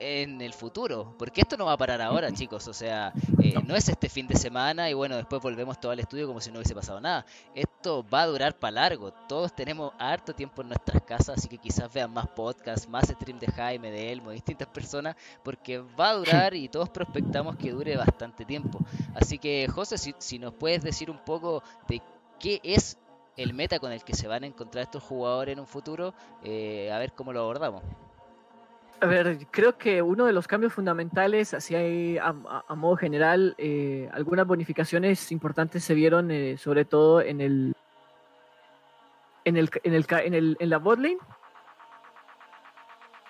[0.00, 3.12] en el futuro, porque esto no va a parar ahora, chicos, o sea,
[3.42, 3.76] eh, no.
[3.76, 6.58] es este fin de semana y bueno, después volvemos todo al estudio como si no
[6.58, 7.26] hubiese pasado nada.
[7.54, 11.58] Esto va a durar para largo, todos tenemos harto tiempo en nuestras casas, así que
[11.58, 16.10] quizás vean más podcasts, más stream de Jaime, de Elmo, de distintas personas, porque va
[16.10, 18.78] a durar y todos prospectamos que dure bastante tiempo.
[19.14, 22.00] Así que, José, si, si nos puedes decir un poco de
[22.40, 22.98] qué es
[23.36, 26.90] el meta con el que se van a encontrar estos jugadores en un futuro, eh,
[26.92, 27.82] a ver cómo lo abordamos.
[29.00, 32.34] A ver, creo que uno de los cambios fundamentales, así hay, a,
[32.68, 37.74] a, modo general, eh, algunas bonificaciones importantes se vieron, eh, sobre todo en el,
[39.44, 41.16] en el, en el, en el, en la botlane,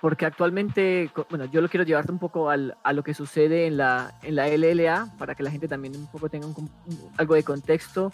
[0.01, 3.77] porque actualmente, bueno, yo lo quiero llevarte un poco al, a lo que sucede en
[3.77, 6.71] la, en la LLA, para que la gente también un poco tenga un,
[7.17, 8.11] algo de contexto.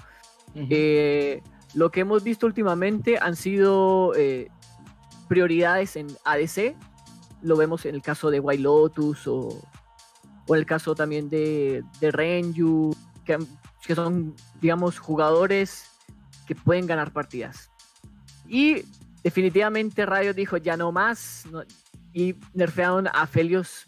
[0.71, 1.43] Eh,
[1.75, 4.49] lo que hemos visto últimamente han sido eh,
[5.29, 6.75] prioridades en ADC,
[7.43, 9.63] lo vemos en el caso de White Lotus o,
[10.47, 15.91] o en el caso también de, de Renju, que, son, digamos, jugadores
[16.47, 17.71] que pueden ganar partidas.
[18.49, 18.85] Y
[19.23, 21.45] definitivamente Riot dijo ya no más
[22.13, 23.87] y nerfearon a Felios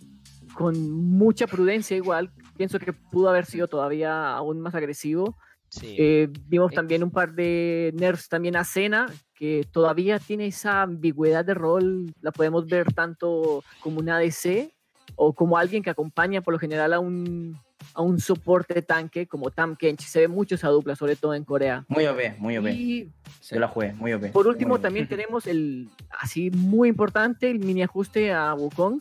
[0.55, 2.33] con mucha prudencia igual.
[2.57, 5.37] Pienso que pudo haber sido todavía aún más agresivo.
[5.69, 5.97] Sí.
[5.99, 11.45] Eh, vimos también un par de nerfs también a Cena, que todavía tiene esa ambigüedad
[11.45, 14.73] de rol, la podemos ver tanto como un ADC
[15.17, 17.59] o como alguien que acompaña por lo general a un,
[17.95, 20.01] a un soporte tanque como Tam Kench.
[20.01, 21.85] Se ve mucho esa dupla, sobre todo en Corea.
[21.89, 22.67] Muy OP, muy OP.
[22.69, 23.11] Y
[23.51, 24.33] Yo la jugué, muy OP.
[24.33, 29.01] Por último, muy también tenemos el, así muy importante, el mini ajuste a Wukong,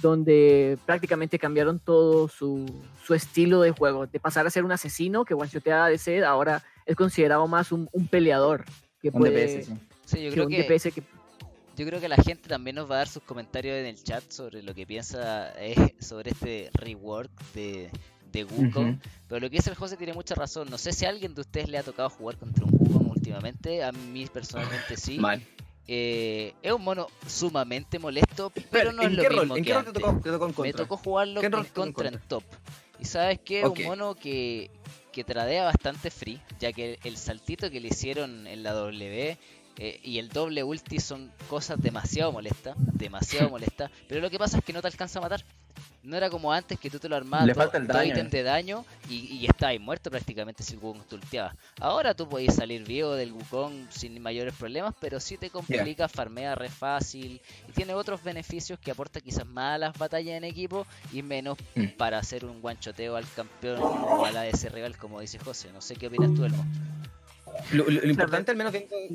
[0.00, 2.66] donde prácticamente cambiaron todo su,
[3.04, 4.06] su, estilo de juego.
[4.06, 7.88] De pasar a ser un asesino que one-shotea de sed, ahora es considerado más un,
[7.92, 8.64] un peleador.
[9.00, 9.74] Que un puede, DPS, sí.
[10.04, 11.02] sí yo creo que, DPS que
[11.76, 14.22] yo creo que la gente también nos va a dar sus comentarios en el chat
[14.30, 17.90] sobre lo que piensa eh, sobre este rework de,
[18.30, 18.86] de Wukong.
[18.86, 19.00] Uh -huh.
[19.28, 20.68] Pero lo que dice el José tiene mucha razón.
[20.70, 23.82] No sé si a alguien de ustedes le ha tocado jugar contra un Wukong últimamente.
[23.82, 25.18] A mí personalmente sí.
[25.18, 25.42] Mal.
[25.88, 29.84] Eh, es un mono sumamente molesto, pero no es lo mismo ¿En que qué rol
[29.84, 30.62] te tocó, te tocó en contra?
[30.64, 32.44] Me tocó jugarlo en contra en top.
[33.00, 33.84] Y sabes que es Okay.
[33.84, 34.70] un mono que,
[35.12, 39.36] que tradea bastante free, ya que el saltito que le hicieron en la W
[39.78, 44.58] eh, y el doble ulti son cosas demasiado molestas, demasiado molestas, pero lo que pasa
[44.58, 45.44] es que no te alcanza a matar.
[46.02, 48.30] No era como antes que tú te lo armabas Le falta el dos daño, ítems
[48.32, 51.54] de daño y, y estabas muerto prácticamente si el Wukong te ulteaba.
[51.80, 56.54] Ahora tú podés salir vivo del Wukong sin mayores problemas, pero sí te complica, farmea
[56.54, 60.86] re fácil y tiene otros beneficios que aporta quizás más a las batallas en equipo
[61.12, 61.96] y menos Mm.
[61.96, 65.70] para hacer un guanchoteo al campeón o a la de ese rival, como dice José.
[65.72, 66.64] No sé qué opinas tú, Elmo.
[67.72, 69.06] Lo, lo- lo importante, al menos dentro de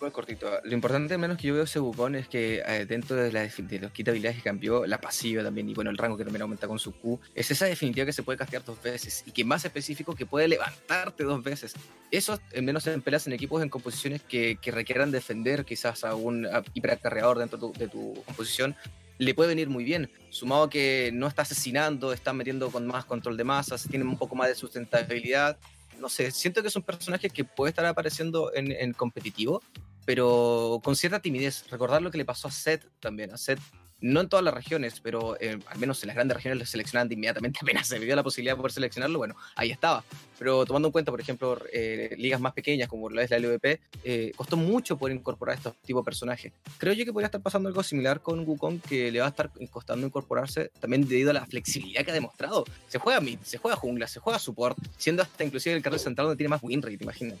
[0.00, 3.16] muy cortito, lo importante, al menos que yo veo ese Wukong es que eh, dentro
[3.16, 6.16] de, la, de los kit habilidades que cambió, la pasiva también, y bueno, el rango
[6.16, 9.22] que también aumenta con su Q, es esa definitiva que se puede castear dos veces
[9.26, 11.74] y que más específico que puede levantarte dos veces.
[12.10, 16.14] Eso, al menos en peleas en equipos en composiciones que, que requieran defender quizás a
[16.14, 18.74] un a- hiperacarreador dentro de tu, de tu composición,
[19.18, 20.10] le puede venir muy bien.
[20.30, 24.16] Sumado a que no está asesinando, está metiendo con más control de masas, tiene un
[24.16, 25.58] poco más de sustentabilidad.
[26.00, 29.62] No sé, siento que es un personaje que puede estar apareciendo en, en competitivo,
[30.04, 31.64] pero con cierta timidez.
[31.70, 33.32] Recordar lo que le pasó a Seth también.
[33.32, 33.60] A Seth,
[34.00, 37.12] no en todas las regiones, pero eh, al menos en las grandes regiones lo seleccionaban
[37.12, 37.58] inmediatamente.
[37.62, 40.04] Apenas se vio la posibilidad de poder seleccionarlo, bueno, ahí estaba.
[40.38, 43.80] Pero tomando en cuenta, por ejemplo, eh, ligas más pequeñas como lo es la LVP,
[44.04, 46.52] eh, costó mucho poder incorporar estos tipos de personajes.
[46.78, 49.50] Creo yo que podría estar pasando algo similar con Wukong, que le va a estar
[49.70, 52.64] costando incorporarse también debido a la flexibilidad que ha demostrado.
[52.88, 56.28] Se juega mid, se juega jungla, se juega support, siendo hasta inclusive el carril central
[56.28, 57.40] donde tiene más win rate, imagínate.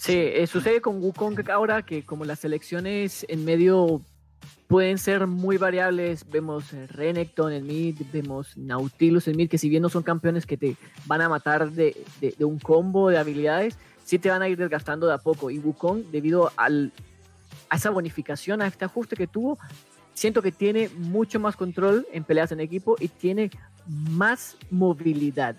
[0.00, 4.00] Sí, eh, sucede con Wukong ahora que como las selecciones en medio
[4.70, 9.82] pueden ser muy variables, vemos Renekton en mid, vemos Nautilus en mid, que si bien
[9.82, 13.76] no son campeones que te van a matar de, de- de un combo de habilidades,
[14.04, 15.50] sí te van a ir desgastando de a poco.
[15.50, 16.92] Y Wukong, debido al,
[17.68, 19.58] a esa bonificación, a este ajuste que tuvo,
[20.14, 23.50] siento que tiene mucho más control en peleas en equipo y tiene
[23.88, 25.56] más movilidad.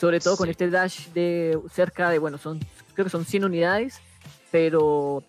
[0.00, 0.50] Sobre todo con Sí.
[0.50, 2.58] este dash de cerca de, bueno, son
[2.94, 4.00] creo que son 100 unidades,
[4.50, 5.22] pero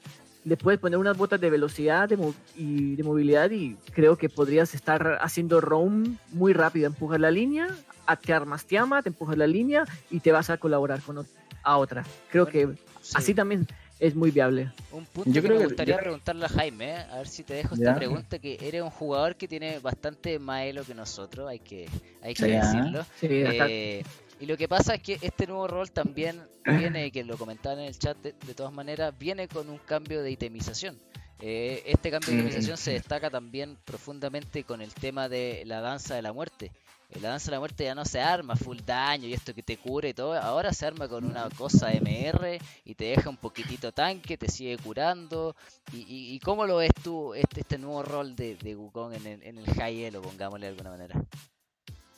[0.46, 4.30] le puedes poner unas botas de velocidad de mo- y de movilidad y creo que
[4.30, 7.68] podrías estar haciendo roam muy rápido, empujas la línea,
[8.06, 11.28] a- te armas Tiamat, te empujas la línea y te vas a colaborar con ot-
[11.64, 12.06] a otra.
[12.30, 13.14] Creo Bueno, que Sí.
[13.16, 13.68] así también
[14.00, 14.72] es muy viable.
[14.92, 16.98] Un punto Yo que creo me que- gustaría yo- preguntarle a Jaime, ¿eh?
[17.12, 17.96] a ver si te dejo esta Ya.
[17.96, 21.88] pregunta, que eres un jugador que tiene bastante más elo que nosotros, hay que,
[22.22, 22.62] hay que Ya.
[22.66, 23.04] decirlo.
[23.20, 24.04] Sí, Eh,
[24.40, 27.86] y lo que pasa es que este nuevo rol también viene, que lo comentaban en
[27.86, 31.00] el chat de, de todas maneras, viene con un cambio de itemización.
[31.40, 36.16] Eh, este cambio de organización se destaca también profundamente con el tema de la danza
[36.16, 36.72] de la muerte.
[37.12, 39.62] En la danza de la muerte ya no se arma full daño y esto que
[39.62, 40.34] te cure y todo.
[40.34, 44.78] Ahora se arma con una cosa MR y te deja un poquitito tanque, te sigue
[44.78, 45.56] curando.
[45.94, 49.44] ¿Y, y, cómo lo ves tú este, este nuevo rol de, de Wukong en el,
[49.44, 51.26] en el high elo, pongámosle de alguna manera?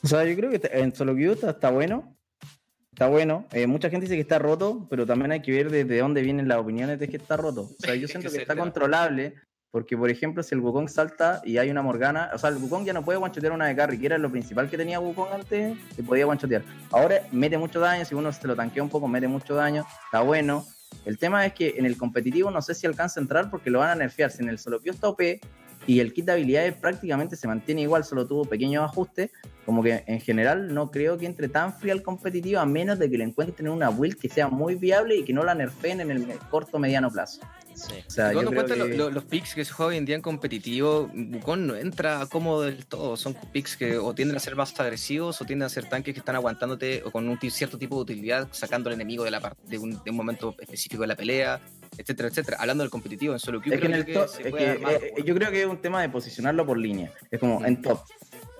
[0.03, 2.15] O sea, yo creo que en solo queue está bueno.
[2.91, 3.45] Está bueno.
[3.51, 6.47] Eh, mucha gente dice que está roto, pero también hay que ver desde dónde vienen
[6.47, 7.62] las opiniones de que está roto.
[7.62, 9.36] O sea, yo siento que, está controlable,
[9.69, 12.86] porque por ejemplo, si el Wukong salta y hay una Morgana, o sea, el Wukong
[12.86, 15.77] ya no puede guanchotear una de carry, que era lo principal que tenía Wukong antes,
[15.95, 16.63] que podía guanchotear.
[16.91, 20.21] Ahora mete mucho daño, si uno se lo tanquea un poco, mete mucho daño, está
[20.21, 20.65] bueno.
[21.05, 23.79] El tema es que en el competitivo no sé si alcanza a entrar porque lo
[23.79, 24.31] van a nerfear.
[24.31, 25.21] Si en el solo está OP,
[25.88, 29.32] y el kit de habilidades prácticamente se mantiene igual, solo tuvo pequeños ajustes.
[29.65, 33.10] Como que en general no creo que entre tan frío al competitivo a menos de
[33.10, 36.12] que le encuentren una build que sea muy viable y que no la nerfeen en
[36.12, 37.41] el corto mediano plazo.
[37.73, 37.93] Sí.
[38.08, 41.76] O sea, cuentan los picks que se juegan hoy en día en competitivo, Wukong no
[41.76, 43.15] entra cómodo del todo.
[43.15, 46.19] Son picks que o tienden a ser más agresivos o tienden a ser tanques que
[46.19, 49.78] están aguantándote o con un cierto tipo de utilidad, sacando al enemigo de, la de,
[49.78, 51.62] un, de un momento específico de la pelea
[51.97, 52.57] etcétera, etcétera.
[52.60, 53.77] Hablando del competitivo en solo queue,
[55.25, 57.12] yo creo que es un tema de posicionarlo por línea.
[57.31, 57.99] Es como en top.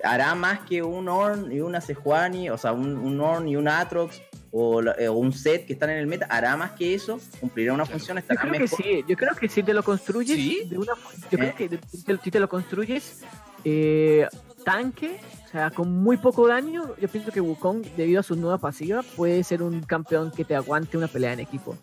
[0.04, 3.66] Hará más que un Orn y una Sejuani, o sea, un, un Orn y un
[3.66, 7.72] Atrox o, eh, un set que están en el meta, hará más que eso, cumplirá
[7.74, 10.78] una función, estará yo creo Que sí, yo creo que si te lo construyes, de
[10.78, 10.92] una,
[11.30, 11.54] yo creo eh.
[11.56, 13.22] que si te lo construyes
[13.64, 14.26] eh,
[14.64, 18.58] tanque, o sea, con muy poco daño, yo pienso que Wukong, debido a su nueva
[18.58, 21.76] pasiva, puede ser un campeón que te aguante una pelea en equipo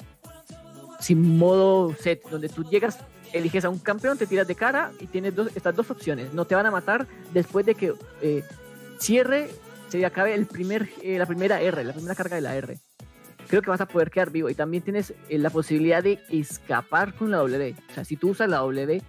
[1.05, 2.97] sin modo set, donde tú llegas,
[3.31, 6.33] eliges a un campeón, te tiras de cara y tienes dos, estas dos opciones.
[6.33, 8.43] No te van a matar después de que eh,
[8.97, 9.51] cierre,
[9.87, 12.79] se acabe el primer, eh, la primera R, la primera carga de la R.
[13.47, 17.13] Creo que vas a poder quedar vivo y también tienes eh, la posibilidad de escapar
[17.13, 17.75] con la W.
[17.87, 18.99] O sea, si tú usas la W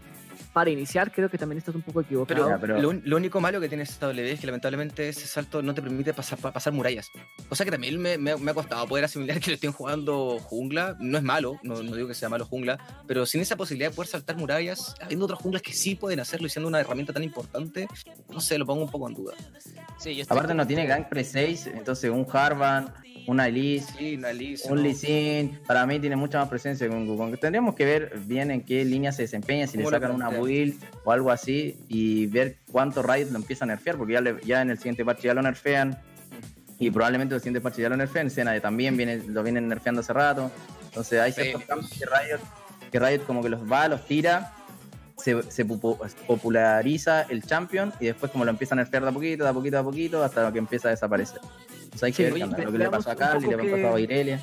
[0.52, 2.58] para iniciar, creo que también estás un poco equivocado.
[2.60, 5.82] Pero, Lo, único malo que tiene esta W es que lamentablemente ese salto no te
[5.82, 7.10] permite pasar, pasar murallas.
[7.48, 10.96] Cosa que también me, me, ha costado poder asimilar que lo estén jugando jungla.
[11.00, 13.96] No es malo, no, no, digo que sea malo jungla, pero sin esa posibilidad de
[13.96, 17.22] poder saltar murallas, habiendo otras junglas que sí pueden hacerlo y siendo una herramienta tan
[17.22, 17.88] importante,
[18.28, 19.34] no sé, lo pongo un poco en duda.
[19.98, 22.92] Sí, Aparte no tiene gank pre 6, entonces un Harvan,
[23.26, 27.38] una Elise, un Lee para mí tiene mucha más presencia que un Wukong.
[27.38, 31.12] Tendríamos que ver bien en qué línea se desempeña, si le sacan una build o
[31.12, 34.78] algo así, y ver cuánto Riot lo empieza a nerfear, porque ya, ya en el
[34.78, 35.98] siguiente parche ya lo nerfean,
[36.78, 40.00] y probablemente en el siguiente parche ya lo nerfean, Sena también viene, lo vienen nerfeando
[40.00, 40.50] hace rato,
[40.84, 42.40] entonces hay ciertos cambios que Riot,
[42.92, 44.52] que Riot como que los va, los tira,
[45.16, 49.44] se, se, populariza el champion y después como lo empiezan a nerfear de a poquito,
[49.44, 51.40] de a poquito, de a poquito, hasta que empieza a desaparecer
[52.02, 54.40] hay que ver lo que le pasó a Carly, le pasó a Irelia.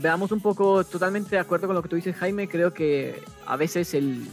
[0.00, 2.48] veamos un poco, totalmente de acuerdo con lo que tú dices, Jaime.
[2.48, 4.26] Creo que a veces el,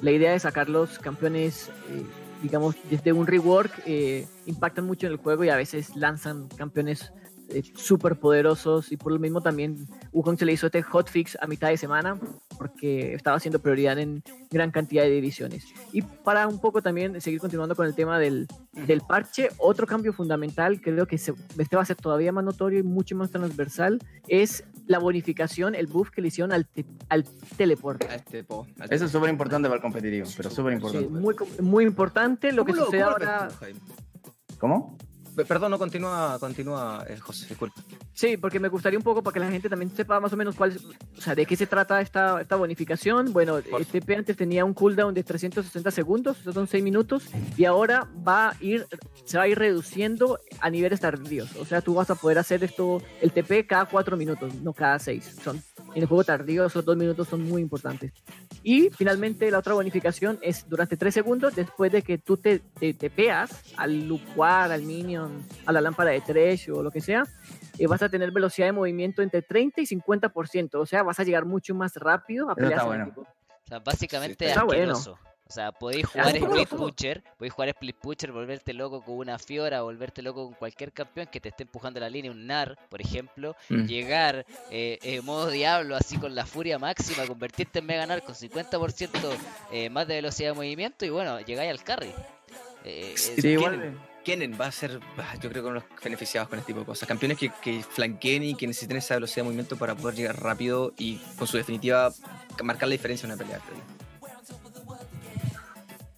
[0.00, 2.02] la idea de sacar los campeones, eh,
[2.42, 7.12] digamos, desde un rework, eh, impactan mucho en el juego y a veces lanzan campeones
[7.54, 11.46] eh, súper poderosos y por lo mismo también Wukong se le hizo este hotfix a
[11.46, 12.18] mitad de semana
[12.58, 15.66] porque estaba siendo prioridad en gran cantidad de divisiones.
[15.92, 20.12] Y para un poco también seguir continuando con el tema del, del parche, otro cambio
[20.12, 23.98] fundamental, creo que se, este va a ser todavía más notorio y mucho más transversal,
[24.28, 26.66] es la bonificación, el buff que le hicieron al,
[27.08, 27.24] al
[27.56, 28.06] teleporte.
[28.90, 31.08] Eso es súper importante para el competitivo, pero súper importante.
[31.08, 33.48] muy, muy importante lo que sucede ahora.
[34.58, 34.96] ¿Cómo?
[35.34, 37.80] Perdón, no continúa, continúa eh, José, disculpe.
[38.14, 40.54] Sí, porque me gustaría un poco para que la gente también sepa más o menos
[40.54, 40.78] cuál,
[41.16, 43.32] o sea, de qué se trata esta, esta bonificación.
[43.32, 47.24] Bueno, el TP antes tenía un cooldown de 360 segundos, esos son 6 minutos,
[47.56, 48.86] y ahora va a ir,
[49.24, 51.56] se va a ir reduciendo a niveles tardíos.
[51.56, 54.98] O sea, tú vas a poder hacer esto, el TP cada 4 minutos, no cada
[54.98, 55.38] 6.
[55.42, 55.62] Son,
[55.94, 58.12] en el juego tardío esos 2 minutos son muy importantes.
[58.62, 62.92] Y finalmente la otra bonificación es durante 3 segundos después de que tú te, te,
[62.92, 67.24] tepeas al lugar, al minion, a la lámpara de Thresh o lo que sea,
[67.78, 70.74] y vas a tener velocidad de movimiento entre 30 y 50%.
[70.74, 72.82] O sea, vas a llegar mucho más rápido a pelear.
[72.84, 73.26] O
[73.66, 75.18] sea, básicamente asqueroso.
[75.52, 79.82] O sea, podéis jugar Split Pusher, podéis jugar Split Pusher, volverte loco con una Fiora,
[79.82, 83.54] volverte loco con cualquier campeón que te esté empujando la línea, un NAR, por ejemplo,
[83.68, 83.84] mm.
[83.84, 88.34] llegar eh, en modo diablo, así con la furia máxima, convertirte en Mega NAR con
[88.34, 89.10] 50%
[89.72, 92.14] eh, más de velocidad de movimiento y bueno, llegáis al carry.
[92.84, 93.98] Eh, sí, igual.
[94.24, 95.00] Kennen va a ser,
[95.40, 97.08] yo creo, con los beneficiados con este tipo de cosas.
[97.08, 100.92] Campeones que, que flanqueen y que necesiten esa velocidad de movimiento para poder llegar rápido
[100.96, 102.12] y con su definitiva
[102.62, 103.60] marcar la diferencia en una pelea.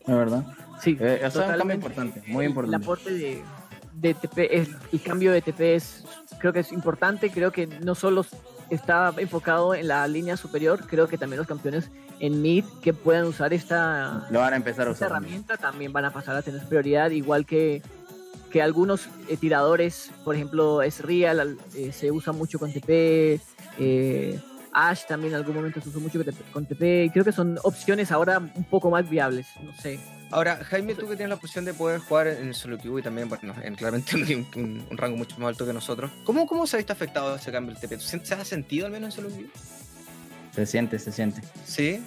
[0.00, 0.44] ¿Es verdad?
[0.80, 2.76] Sí, eh, eso es un cambio importante, muy importante.
[2.76, 4.38] El aporte de, TP,
[4.92, 6.04] el cambio de TP es,
[6.38, 8.24] creo que es importante, creo que no solo
[8.70, 10.86] está enfocado en la línea superior.
[10.86, 14.86] Creo que también los campeones en mid que puedan usar esta, Lo van a empezar
[14.88, 15.16] a esta usar.
[15.18, 17.82] herramienta también van a pasar a tener prioridad, igual que,
[18.50, 23.40] que algunos eh, tiradores, por ejemplo, es Real, al- eh, se usa mucho con TP,
[23.78, 24.40] eh,
[24.72, 27.32] Ash también en algún momento se usó mucho con TP, con TP, y creo que
[27.32, 29.98] son opciones ahora un poco más viables, no sé.
[30.30, 33.04] Ahora, Jaime, tú que tienes la posición de poder jugar en el solo queue y
[33.04, 36.66] también, bueno, en, claramente un, un- un rango mucho más alto que nosotros, ¿cómo, cómo
[36.66, 38.00] se ha visto afectado ese cambio del TP?
[38.00, 39.48] ¿Se, se ha sentido al menos en solo queue?
[40.54, 41.40] Se siente, se siente.
[41.64, 42.02] Sí.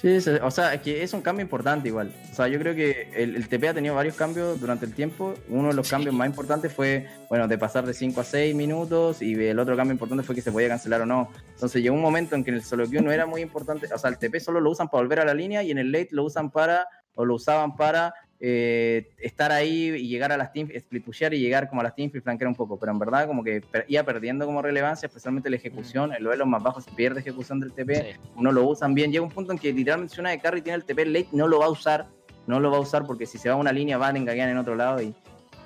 [0.00, 2.14] Sí, o sea, es que es un cambio importante igual.
[2.30, 5.34] O sea, yo creo que el, el TP ha tenido varios cambios durante el tiempo.
[5.48, 5.90] Uno de los Sí.
[5.90, 9.76] cambios más importantes fue, bueno, de pasar de 5 a 6 minutos y el otro
[9.76, 11.30] cambio importante fue que se podía cancelar o no.
[11.54, 13.98] Entonces llegó un momento en que en el solo queue no era muy importante, o
[13.98, 16.10] sea, el TP solo lo usan para volver a la línea y en el late
[16.12, 20.70] lo usan para, o lo usaban para eh, estar ahí y llegar a las teams,
[20.74, 22.78] split pushear y llegar como a las teams y flanquear un poco.
[22.78, 26.12] Pero en verdad como que iba perdiendo como relevancia, especialmente la ejecución.
[26.14, 28.20] En los los más bajos se pierde ejecución del TP Sí.
[28.40, 29.10] no lo usan bien.
[29.10, 31.48] Llega un punto en que literalmente si una de carry tiene el TP late, no
[31.48, 32.06] lo va a usar.
[32.46, 34.48] No lo va a usar porque si se va a una línea van a engañar
[34.48, 35.14] en otro lado y,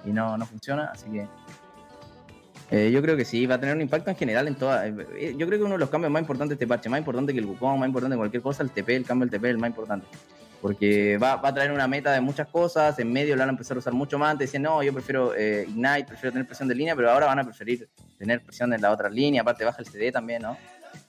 [0.05, 0.87] y no, no funciona.
[0.93, 1.27] Así que
[2.71, 4.87] eh, yo creo que sí, va a tener un impacto en general en toda.
[4.87, 7.35] eh, yo creo que uno de los cambios más importantes de este parche, más importante
[7.35, 9.51] que el Wukong, más importante que cualquier cosa, el TP, el cambio del TP es
[9.51, 10.07] el más importante.
[10.63, 13.53] Porque va, va a traer una meta de muchas cosas, en medio lo van a
[13.53, 14.31] empezar a usar mucho más.
[14.31, 17.41] Antes decían, no, yo prefiero eh, Ignite, prefiero tener presión de línea, pero ahora van
[17.41, 20.57] a preferir tener presión en la otra línea, aparte baja el CD también, ¿no?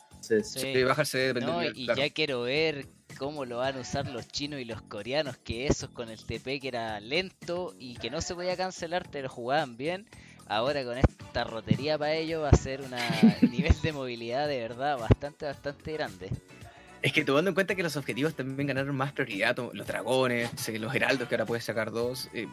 [0.10, 0.74] Entonces, Sí.
[0.74, 2.02] Sí, bajarse de No, nivel, y claro.
[2.02, 2.88] ya quiero ver
[3.18, 6.60] cómo lo van a usar los chinos y los coreanos, que esos con el TP
[6.60, 10.08] que era lento y que no se podía cancelar, pero jugaban bien.
[10.48, 12.92] Ahora con esta rotería para ellos va a ser un
[13.52, 16.30] nivel de movilidad de verdad bastante, bastante grande.
[17.04, 20.96] Es que tomando en cuenta que los objetivos también ganaron más prioridad, los dragones, los
[20.96, 22.48] heraldos que ahora puedes sacar dos, eh,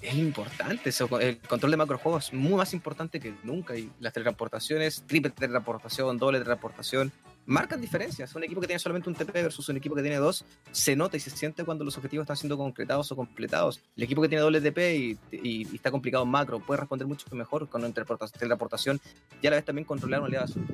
[0.00, 0.90] es importante.
[1.20, 3.76] El control de macrojuegos es muy más importante que nunca.
[3.76, 7.10] Y las teletransportaciones, triple teletransportación, doble teletransportación,
[7.46, 8.32] marcan diferencias.
[8.36, 11.16] Un equipo que tiene solamente un TP versus un equipo que tiene dos, se nota
[11.16, 13.80] y se siente cuando los objetivos están siendo concretados o completados.
[13.96, 17.68] El equipo que tiene doble TP y, está complicado en macro puede responder mucho mejor
[17.68, 19.00] con una teletransporta- teletransportación
[19.42, 20.64] y a la vez también controlar una oleada azul.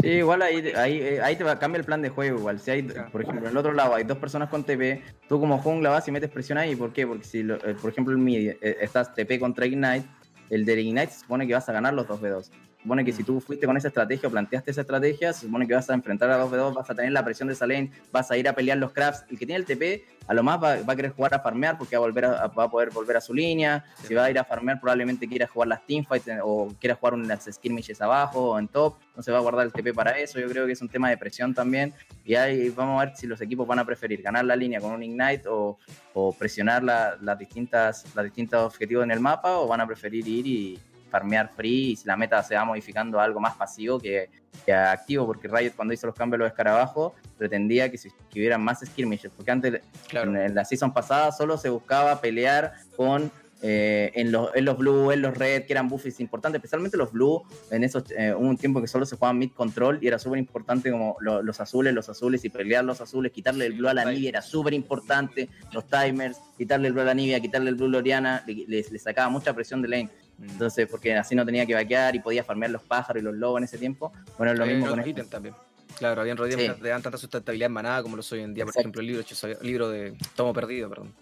[0.00, 2.60] Sí, igual ahí, ahí, eh, ahí te va, cambia el plan de juego igual.
[2.60, 5.58] Si hay, por ejemplo, en el otro lado hay dos personas con TP, tú como
[5.58, 6.76] jungla vas y metes presión ahí.
[6.76, 7.06] ¿Por qué?
[7.06, 10.04] Porque si, lo- eh, por ejemplo, en mid eh, estás TP contra Ignite,
[10.50, 12.48] el de Ignite se supone que vas a ganar los 2v2.
[12.88, 15.74] Supone que si tú fuiste con esa estrategia o planteaste esa estrategia, se supone que
[15.74, 18.38] vas a enfrentar a 2v2, vas a tener la presión de esa lane, vas a
[18.38, 19.26] ir a pelear los crafts.
[19.28, 21.76] El que tiene el TP, a lo más va, va a querer jugar a farmear
[21.76, 23.84] porque va a, volver a, va a poder volver a su línea.
[24.04, 27.12] Si va a ir a farmear, probablemente quiera jugar las teamfights eh, o quiera jugar
[27.12, 28.94] unas skirmishes abajo o en top.
[29.14, 30.40] No se va a guardar el TP para eso.
[30.40, 31.92] Yo creo que es un tema de presión también.
[32.24, 34.92] Y ahí vamos a ver si los equipos van a preferir ganar la línea con
[34.92, 35.78] un Ignite o,
[36.14, 40.26] o presionar la- las distintas las distintos objetivos en el mapa o van a preferir
[40.26, 43.98] ir y farmear free y si la meta se va modificando a algo más pasivo
[43.98, 44.28] que,
[44.64, 48.38] que activo, porque Riot cuando hizo los cambios de los escarabajos pretendía que, se, que
[48.40, 50.30] hubieran más skirmishes, porque antes Claro.
[50.30, 54.78] en, en la season pasada solo se buscaba pelear con eh, en, los, en los
[54.78, 57.42] blue, en los red, que eran buffs importantes, especialmente los blue.
[57.72, 60.38] En esos eh, hubo un tiempo que solo se jugaban mid control y era súper
[60.38, 63.94] importante como lo- los azules, los azules y pelear los azules, quitarle el blue a
[63.94, 64.04] la.
[64.04, 65.48] Nibia era súper importante.
[65.72, 68.86] Los timers, quitarle el blue a la Nibia, quitarle el blue a Loriana, le, le-
[68.92, 70.10] le sacaba mucha presión de lane.
[70.40, 73.58] Entonces, porque así no tenía que vaquear y podía farmear los pájaros y los lobos
[73.58, 74.12] en ese tiempo.
[74.36, 75.10] Bueno, es lo Había mismo con esto.
[75.10, 75.54] ítems también.
[75.98, 76.68] Claro, habían rodeos Sí.
[76.68, 78.80] que te dan tanta sustentabilidad en manada como lo soy hoy en día, por Exacto.
[79.00, 79.24] ejemplo, el libro,
[79.62, 81.12] libro de Tomo Perdido, perdón.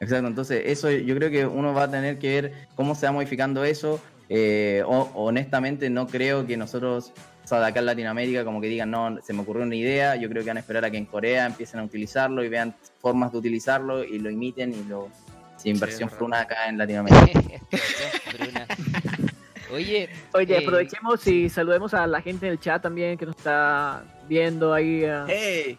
[0.00, 3.12] Exacto, entonces eso yo creo que uno va a tener que ver cómo se va
[3.12, 4.00] modificando eso.
[4.28, 7.12] Eh, o- honestamente no creo que nosotros,
[7.44, 10.14] o sea, de acá en Latinoamérica, como que digan, no, se me ocurrió una idea,
[10.16, 12.74] yo creo que van a esperar a que en Corea empiecen a utilizarlo y vean
[13.00, 15.08] formas de utilizarlo y lo imiten y lo...
[15.56, 16.18] Sin inversión verdad.
[16.18, 17.40] fruna acá en Latinoamérica.
[19.72, 23.36] Oye, Oye, eh, aprovechemos y saludemos a la gente en el chat también que nos
[23.36, 25.78] está viendo ahí eh, ¡Hey!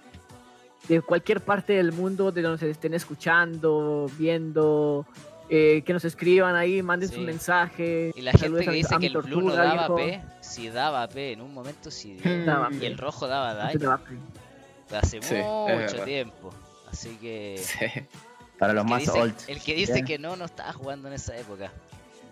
[0.87, 5.05] de cualquier parte del mundo, de donde se estén escuchando, viendo,
[5.49, 7.15] eh, que nos escriban ahí, manden Sí.
[7.15, 8.11] su mensaje.
[8.15, 9.95] y la gente que dice a que el blue no daba viejo.
[9.95, 12.45] P, si daba P, en un momento sí dio.
[12.45, 13.99] Daba Y el rojo daba daño
[14.91, 16.51] hace Sí, mucho tiempo.
[16.91, 17.85] Así que Sí.
[18.57, 19.35] Para los más dice, old.
[19.47, 20.05] el que dice Ya.
[20.05, 21.71] que no, no estaba jugando en esa época.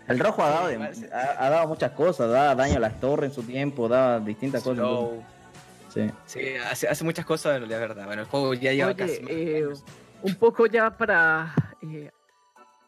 [0.08, 3.30] El rojo ha dado, de- ha, ha dado muchas cosas, da daño a las torres
[3.32, 4.86] en su tiempo, da distintas cosas.
[5.90, 6.10] Sí.
[6.26, 6.40] Sí,
[6.70, 8.06] hace, hace muchas cosas, es verdad.
[8.06, 9.22] Bueno, el juego ya lleva Oye, casi.
[9.28, 9.68] eh,
[10.24, 12.12] un poco ya para eh,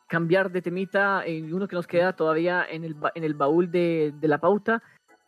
[0.08, 3.70] cambiar de temita, en uno que nos queda todavía en el, ba- en el baúl
[3.72, 4.82] de, de la pauta,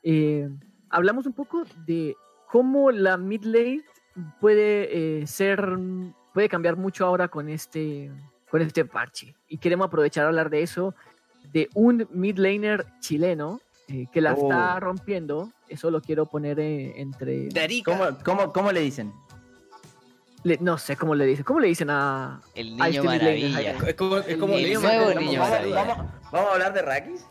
[0.03, 0.47] eh,
[0.89, 2.15] hablamos un poco de
[2.49, 3.81] cómo la mid lane
[4.39, 5.65] puede eh, ser,
[6.33, 8.11] puede cambiar mucho ahora con este,
[8.49, 9.35] con este parche.
[9.47, 10.93] Y queremos aprovechar a hablar de eso,
[11.51, 14.43] de un mid laner chileno eh, que la Oh.
[14.49, 15.51] está rompiendo.
[15.67, 17.49] Eso lo quiero poner eh, entre.
[17.83, 19.13] ¿Cómo, cómo, cómo le dicen?
[20.43, 21.43] le- no sé cómo le dicen.
[21.43, 22.41] ¿Cómo le dicen a.?
[22.55, 23.87] El niño mi ley, maravilla.
[23.87, 25.39] Es como, es como El niño vamos- maravilla.
[25.83, 25.97] vamos,
[26.31, 27.25] vamos a hablar de Rakis.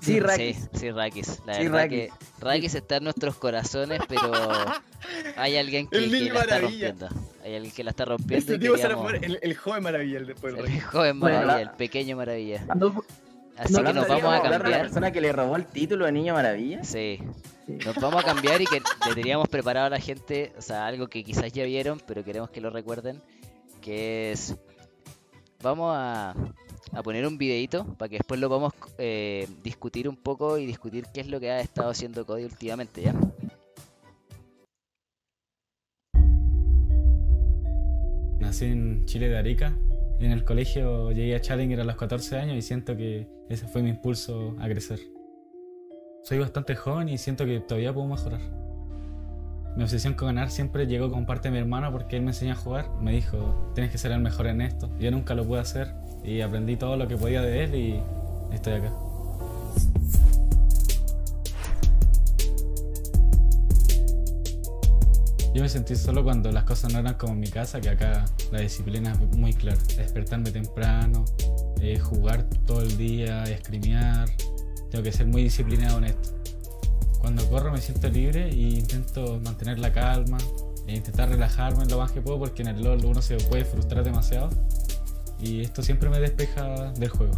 [0.00, 0.56] Sí, Rakis.
[0.56, 1.42] Sí, sí, Rakis.
[1.46, 1.98] La Sí, verdad Rakis.
[1.98, 2.10] que
[2.44, 4.30] Rakis está en nuestros corazones, pero
[5.36, 6.60] hay alguien que, El la está maravilla.
[6.92, 7.08] rompiendo.
[7.44, 10.18] Hay alguien que la está rompiendo Este y tipo se queríamos- el, el joven maravilla
[10.18, 10.54] el después.
[10.54, 12.64] del el joven Bueno, maravilla, la- el pequeño maravilla.
[12.76, 13.04] No,
[13.56, 14.80] Así no, que nos vamos a de la cambiar.
[14.82, 16.82] persona que le robó el título de Niño Maravilla?
[16.82, 17.20] Sí,
[17.66, 17.72] sí.
[17.84, 21.08] nos vamos a cambiar y que le teníamos preparado a la gente, o sea, algo
[21.08, 23.20] que quizás ya vieron, pero queremos que lo recuerden,
[23.82, 24.56] que es...
[25.62, 26.34] Vamos a,
[26.92, 31.04] a poner un videito para que después lo podamos eh, discutir un poco y discutir
[31.12, 33.14] qué es lo que ha estado haciendo Cody últimamente, ¿ya?
[38.40, 39.76] Nací en Chile de Arica.
[40.18, 43.82] En el colegio llegué a Challenger a los 14 años y siento que ese fue
[43.82, 45.00] mi impulso a crecer.
[46.24, 48.40] Soy bastante joven y siento que todavía puedo mejorar.
[49.76, 52.52] Mi obsesión con ganar siempre llegó con parte de mi hermano porque él me enseñó
[52.52, 52.90] a jugar.
[53.00, 54.90] Me dijo, tienes que ser el mejor en esto.
[54.98, 55.94] Yo nunca lo pude hacer
[56.24, 58.00] y aprendí todo lo que podía de él y
[58.52, 58.92] estoy acá.
[65.52, 68.24] Yo me sentí solo cuando las cosas no eran como en mi casa, que acá
[68.52, 69.78] la disciplina es muy clara.
[69.96, 71.24] Despertarme temprano,
[71.80, 74.28] eh, jugar todo el día, escrimear.
[74.90, 76.30] Tengo que ser muy disciplinado en esto.
[77.18, 80.38] Cuando corro me siento libre e intento mantener la calma
[80.86, 84.04] e intentar relajarme lo más que puedo porque en el LOL uno se puede frustrar
[84.04, 84.50] demasiado
[85.42, 87.32] y esto siempre me despeja del juego.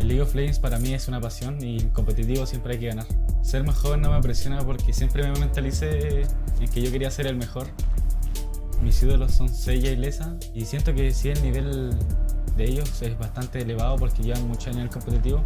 [0.00, 3.06] El League of Legends para mí es una pasión y competitivo siempre hay que ganar.
[3.42, 6.22] Ser más joven no me presiona porque siempre me mentalicé
[6.60, 7.66] en que yo quería ser el mejor.
[8.82, 11.96] Mis ídolos son Seiya y Lesa y siento que sí el nivel
[12.56, 15.42] de ellos es bastante elevado porque llevan muchos años en el competitivo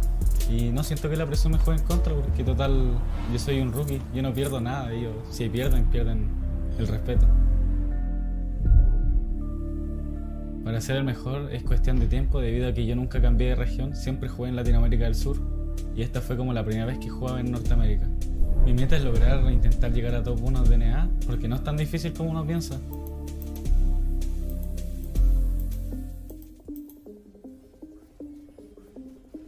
[0.49, 2.97] y no siento que la presión me juegue en contra porque total
[3.31, 6.29] yo soy un rookie, yo no pierdo nada, ellos si pierden pierden
[6.77, 7.25] el respeto.
[10.63, 13.55] Para ser el mejor es cuestión de tiempo debido a que yo nunca cambié de
[13.55, 15.37] región, siempre jugué en Latinoamérica del Sur
[15.95, 18.07] y esta fue como la primera vez que jugaba en Norteamérica.
[18.63, 21.77] Mi meta es lograr intentar llegar a top 1 de NA porque no es tan
[21.77, 22.79] difícil como uno piensa.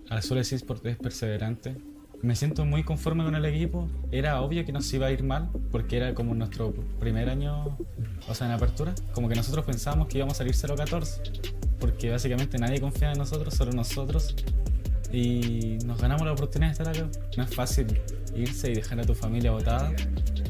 [0.09, 1.75] Azul Esports es perseverante.
[2.23, 3.89] Me siento muy conforme con el equipo.
[4.09, 7.77] Era obvio que nos iba a ir mal porque era como nuestro primer año,
[8.29, 8.95] o sea, en apertura.
[9.11, 13.53] Como que nosotros pensábamos que íbamos a salir 0-14 porque básicamente nadie confiaba en nosotros,
[13.53, 14.37] solo nosotros.
[15.11, 17.19] Y nos ganamos la oportunidad de estar acá.
[17.35, 17.87] No es fácil
[18.33, 19.91] irse y dejar a tu familia botada.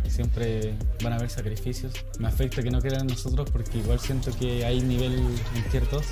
[0.08, 1.94] Siempre van a haber sacrificios.
[2.20, 6.06] Me afecta que no quieran en nosotros porque igual siento que hay nivel en 2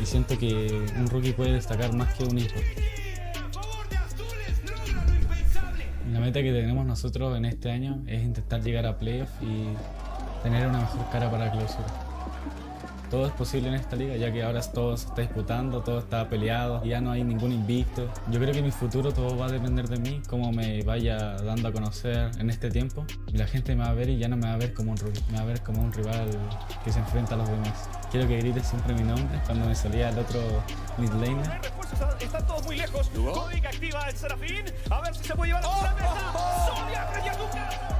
[0.00, 2.56] y siento que un rookie puede destacar más que un hijo.
[6.12, 9.66] La meta que tenemos nosotros en este año es intentar llegar a playoff y
[10.42, 12.05] tener una mejor cara para la clausura.
[13.10, 16.28] Todo es posible en esta liga, ya que ahora todo se está disputando, todo está
[16.28, 18.08] peleado, y ya no hay ningún invicto.
[18.30, 21.68] Yo creo que mi futuro todo va a depender de mí, cómo me vaya dando
[21.68, 23.04] a conocer en este tiempo.
[23.32, 24.90] Y la gente me va a ver y ya no me va a ver como
[24.90, 24.96] un
[25.30, 26.28] me va a ver como un rival
[26.84, 27.88] que se enfrenta a los demás.
[28.10, 30.40] Quiero que grites siempre mi nombre cuando me salía el otro
[30.98, 31.60] mid laner.
[32.20, 33.10] están todos muy lejos.
[33.60, 34.64] Que activa el Serafín.
[34.90, 36.16] A ver si se puede llevar a la mesa.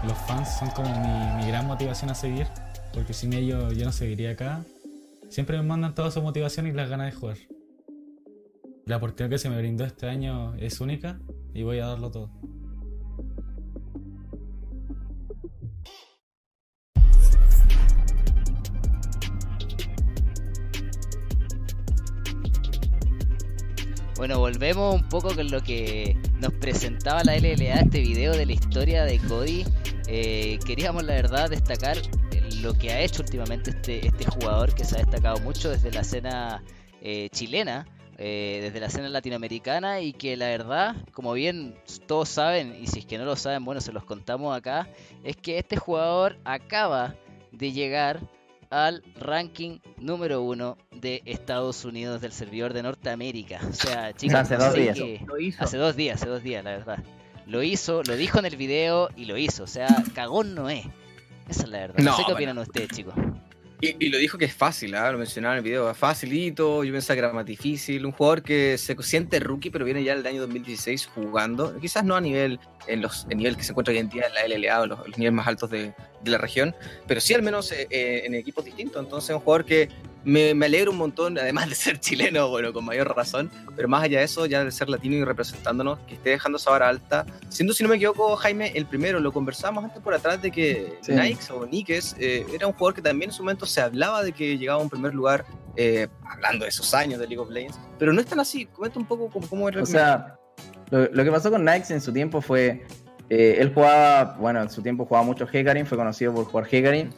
[0.05, 2.47] Los fans son como mi, mi gran motivación a seguir,
[2.93, 4.63] porque sin ellos yo no seguiría acá.
[5.29, 7.37] Siempre me mandan toda su motivación y las ganas de jugar.
[8.85, 11.21] La oportunidad que se me brindó este año es única
[11.53, 12.31] y voy a darlo todo.
[24.17, 28.53] Bueno, volvemos un poco con lo que nos presentaba la LLA, este video de la
[28.53, 29.65] historia de Cody.
[30.09, 31.99] Eh, queríamos, la verdad, destacar
[32.63, 36.01] lo que ha hecho últimamente este, este jugador que se ha destacado mucho desde la
[36.01, 36.63] escena
[37.01, 37.87] eh, chilena,
[38.19, 41.75] eh, desde la escena latinoamericana y que la verdad, como bien
[42.07, 44.89] todos saben, y si es que no lo saben, bueno, se los contamos acá,
[45.23, 47.15] es que este jugador acaba
[47.53, 48.21] de llegar
[48.71, 53.61] al ranking número uno de Estados Unidos del servidor de Norteamérica.
[53.69, 54.99] O sea, chicos, Hace dos días.
[55.27, 55.63] Lo hizo.
[55.63, 57.05] Hace dos días, hace dos días, la verdad.
[57.47, 59.65] Lo hizo, lo dijo en el video y lo hizo.
[59.65, 60.85] O sea, cagón no es.
[61.49, 61.99] Esa es la verdad.
[61.99, 62.35] No, No, sé qué bueno.
[62.35, 63.15] opinan ustedes, chicos.
[63.81, 65.13] Y, y lo dijo que es fácil, ¿ah?
[65.13, 68.43] lo mencionaba en el video, es facilito, yo pensaba que era más difícil, un jugador
[68.43, 72.59] que se siente rookie pero viene ya del año 2016 jugando, quizás no a nivel,
[72.87, 74.99] en los el nivel que se encuentra hoy en día en la LLA o los,
[75.01, 75.93] los niveles más altos de,
[76.23, 76.75] de la región,
[77.07, 79.91] pero sí al menos eh, eh, en equipos distintos, entonces un jugador que
[80.27, 84.03] me, me alegro un montón, además de ser chileno, bueno, con mayor razón, pero más
[84.03, 87.25] allá de eso, ya de ser latino y representándonos, que esté dejando esa vara alta.
[87.49, 90.99] Siendo, si no me equivoco, Jaime, el primero, lo conversamos antes por atrás de que
[91.01, 91.13] Sí.
[91.13, 94.33] Nikes o Nikes eh, era un jugador que también en su momento se hablaba de
[94.33, 95.47] que llegaba a un primer lugar,
[95.77, 98.67] eh, hablando de esos años de League of Legends, pero no es tan así.
[98.67, 100.39] Comenta un poco cómo, cómo era el O sea,
[100.91, 102.85] lo, lo que pasó con Nikes en su tiempo fue.
[103.31, 107.11] eh, él jugaba, bueno, en su tiempo jugaba mucho Hecarim, fue conocido por jugar Hecarim.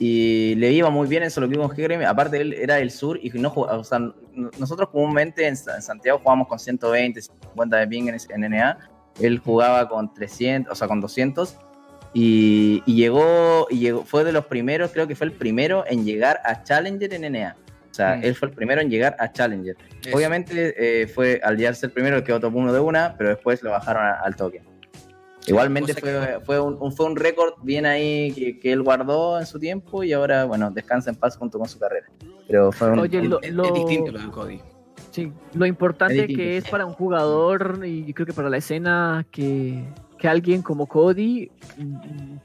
[0.00, 2.02] Y le iba muy bien en solo que con Hecarim.
[2.04, 3.78] Aparte, él era del sur y no jugaba.
[3.78, 4.00] O sea,
[4.58, 8.78] nosotros comúnmente en, Sa- en Santiago jugamos con 120, 50 de ping en, en NA.
[9.20, 11.56] Él jugaba con 300, o sea, con 200.
[12.12, 16.04] Y, y llegó, y llegó, fue de los primeros, creo que fue el primero en
[16.04, 17.56] llegar a Challenger en NA.
[17.90, 18.24] O sea, Mm.
[18.24, 19.76] él fue el primero en llegar a Challenger.
[20.04, 20.16] Eso.
[20.16, 23.70] Obviamente eh, fue al llegar ser primero quedó top 1 de una, pero después lo
[23.70, 24.62] bajaron a- al toque.
[25.46, 29.46] Igualmente fue, fue un, un- fue un récord bien ahí que, que él guardó en
[29.46, 32.06] su tiempo y ahora, bueno, descansa en paz junto con su carrera.
[32.46, 34.60] Pero fue un, Oye, lo- Es, es distinto lo de Cody.
[35.10, 39.24] Sí, lo importante Es que es para un jugador y creo que para la escena
[39.30, 39.84] que,
[40.18, 42.40] que alguien como Cody, un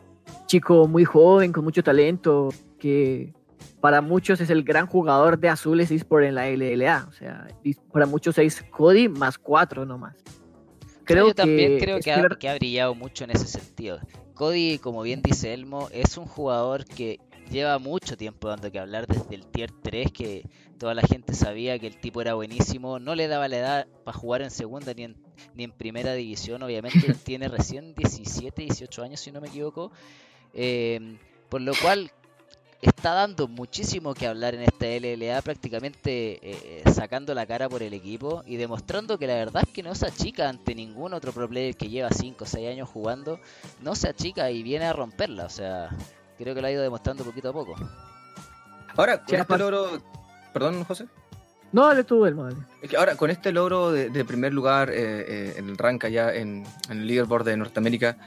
[0.45, 3.33] chico muy joven, con mucho talento, que
[3.81, 7.05] para muchos es el gran jugador de azules eSport en la LLA.
[7.09, 7.47] O sea,
[7.91, 10.15] para muchos es Cody más cuatro nomás.
[11.13, 13.99] Creo yo también que creo que ha, ver- que ha brillado mucho en ese sentido.
[14.33, 17.19] Cody, como bien dice Elmo, es un jugador que
[17.51, 20.43] lleva mucho tiempo dando que hablar desde el tier 3, que
[20.77, 24.17] toda la gente sabía que el tipo era buenísimo, no le daba la edad para
[24.17, 25.15] jugar en segunda ni en,
[25.55, 29.91] ni en primera división, obviamente él tiene recién 17, 18 años si no me equivoco,
[30.53, 31.17] Eh,
[31.49, 32.11] por lo cual
[32.81, 37.93] está dando muchísimo que hablar en esta LLA, prácticamente eh, sacando la cara por el
[37.93, 41.49] equipo y demostrando que la verdad es que no se achica ante ningún otro pro
[41.49, 43.39] player que lleva 5 o 6 años jugando,
[43.81, 45.89] no se achica y viene a romperla, o sea,
[46.37, 47.75] creo que lo ha ido demostrando poquito a poco.
[48.95, 50.01] Ahora, con este logro.
[50.53, 51.07] Perdón, José.
[51.71, 52.55] No, dale tú, el dale.
[52.81, 56.05] Es que ahora, con este logro de, de primer lugar eh, eh, en el rank
[56.05, 58.17] allá en, en el leaderboard de Norteamérica,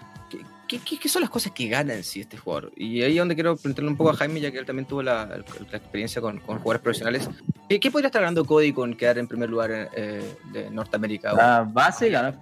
[0.69, 2.73] ¿qué, son las cosas que gana en sí este jugador?
[2.77, 5.03] Y ahí es donde quiero preguntarle un poco a Jaime, ya que él también tuvo
[5.03, 5.43] la,
[5.73, 7.29] experiencia con, jugadores profesionales.
[7.69, 11.33] ¿Qué, podría estar ganando Cody con quedar en primer lugar eh, de Norteamérica?
[11.33, 12.39] la base ganó,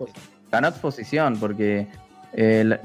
[0.50, 1.86] ganó exposición porque
[2.32, 2.78] eh,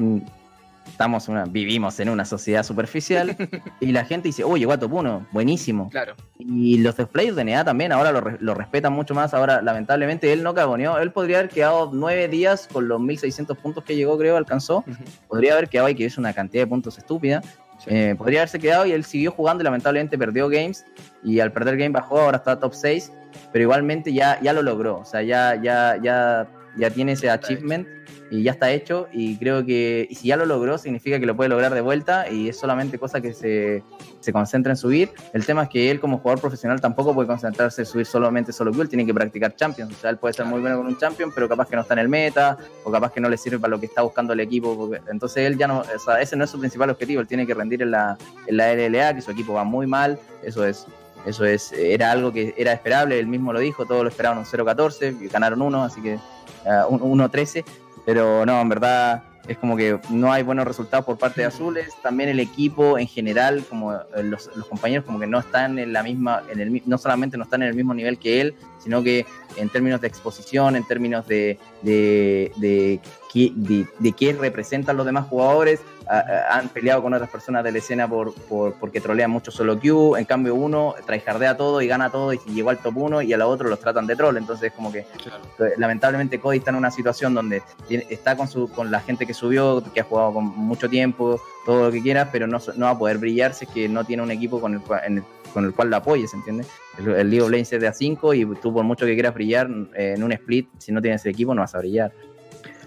[0.88, 3.36] estamos una, vivimos en una sociedad superficial
[3.80, 5.90] y la gente dice, oh, llegó a top 1, buenísimo.
[5.90, 6.16] Claro.
[6.40, 9.34] Y los players de NA también ahora lo, re- lo respetan mucho más.
[9.34, 10.98] Ahora, lamentablemente, él no cagoneó.
[11.00, 14.84] Él podría haber quedado nueve días con los 1600 puntos que llegó, creo, alcanzó.
[15.28, 17.42] Podría haber quedado y que es una cantidad de puntos estúpida.
[17.80, 17.90] Sí.
[17.90, 20.86] Eh, podría haberse quedado y él siguió jugando y lamentablemente perdió games.
[21.24, 23.12] Y al perder game bajó, ahora está top 6.
[23.52, 25.00] Pero igualmente ya, ya lo logró.
[25.00, 26.48] O sea, ya, ya, ya,
[26.78, 27.88] ya tiene ese achievement
[28.30, 29.08] y ya está hecho.
[29.12, 32.30] Y creo que y si ya lo logró, significa que lo puede lograr de vuelta.
[32.30, 33.84] Y es solamente cosa que se,
[34.20, 35.12] se concentra en subir.
[35.34, 38.72] El tema es que él como jugador profesional tampoco puede concentrarse en subir solamente solo
[38.82, 39.94] él tiene que practicar Champions.
[39.94, 41.94] O sea, él puede ser muy bueno con un Champion, pero capaz que no está
[41.94, 44.40] en el meta, o capaz que no le sirve para lo que está buscando el
[44.40, 44.76] equipo.
[44.76, 47.46] porque- entonces él ya no, o sea, ese no es su principal objetivo, él tiene
[47.46, 48.18] que rendir en la,
[48.48, 50.86] en la LLA, que su equipo va muy mal, eso es...
[51.26, 54.46] Eso es, era algo que era esperable, él mismo lo dijo, todos lo esperaban un
[54.46, 56.20] 0-14, y ganaron uno, así que
[56.66, 57.64] 1-13,
[58.06, 61.90] pero no, en verdad es como que no hay buenos resultados por parte de Azules.
[62.02, 66.04] También el equipo en general, como eh, los, compañeros, como que no están en la
[66.04, 68.56] misma, en el, no solamente no están en el mismo nivel que él,
[68.86, 69.26] sino que
[69.58, 73.00] en términos de exposición, en términos de, de, de,
[73.34, 77.64] qué- de, de qué representan los demás jugadores, a- a- han peleado con otras personas
[77.64, 80.18] de la escena por, por, porque trolean mucho solo Q.
[80.18, 83.38] En cambio, uno tryhardea todo y gana todo y llegó al top 1 y a
[83.40, 84.38] la otro los tratan de troll.
[84.38, 85.74] Entonces, como que Claro.
[85.78, 89.34] lamentablemente Cody está en una situación donde tiene- está con su con la gente que
[89.34, 92.92] subió, que ha jugado con mucho tiempo, todo lo que quieras, pero no, no va
[92.92, 95.24] a poder brillar si es que no tiene un equipo con el, cual- en el-
[95.56, 96.68] con el cual lo apoyes, ¿entiendes?
[97.00, 99.68] El, el League of Legends es de A5 y tú por mucho que quieras brillar
[99.96, 102.12] eh, en un split, si no tienes el equipo no vas a brillar.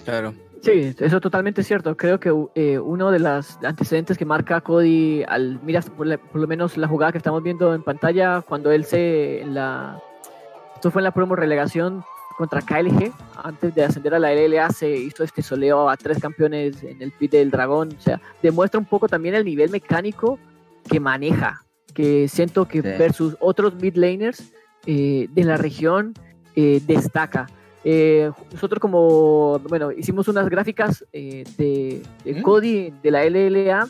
[0.05, 0.35] Claro.
[0.63, 1.97] Sí, eso es totalmente cierto.
[1.97, 6.41] Creo que eh, uno de los antecedentes que marca Cody, al miras por, la- por
[6.41, 9.99] lo menos la jugada que estamos viendo en pantalla, cuando él se en la
[10.75, 12.05] esto fue en la promo relegación
[12.37, 13.13] contra KLG,
[13.43, 17.11] antes de ascender a la LLA se hizo este soleo a tres campeones en el
[17.13, 20.39] pit del dragón, o sea, demuestra un poco también el nivel mecánico
[20.89, 21.65] que maneja,
[21.95, 22.89] que siento que Sí.
[22.99, 24.53] versus otros mid laners
[24.87, 26.15] eh, de la región
[26.55, 27.49] eh, destaca.
[27.85, 32.43] Eh, nosotros como, bueno, hicimos unas gráficas de, de.
[32.43, 33.89] Cody de la LLA,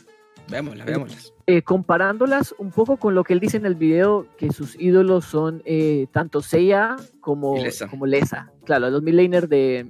[0.51, 1.33] Veámoslas, veámoslas.
[1.65, 5.63] comparándolas un poco con lo que él dice en el video, que sus ídolos son
[6.13, 7.89] tanto Seiya como Lesa.
[7.89, 8.51] como Lesa.
[8.65, 9.89] Claro, los midlaners de,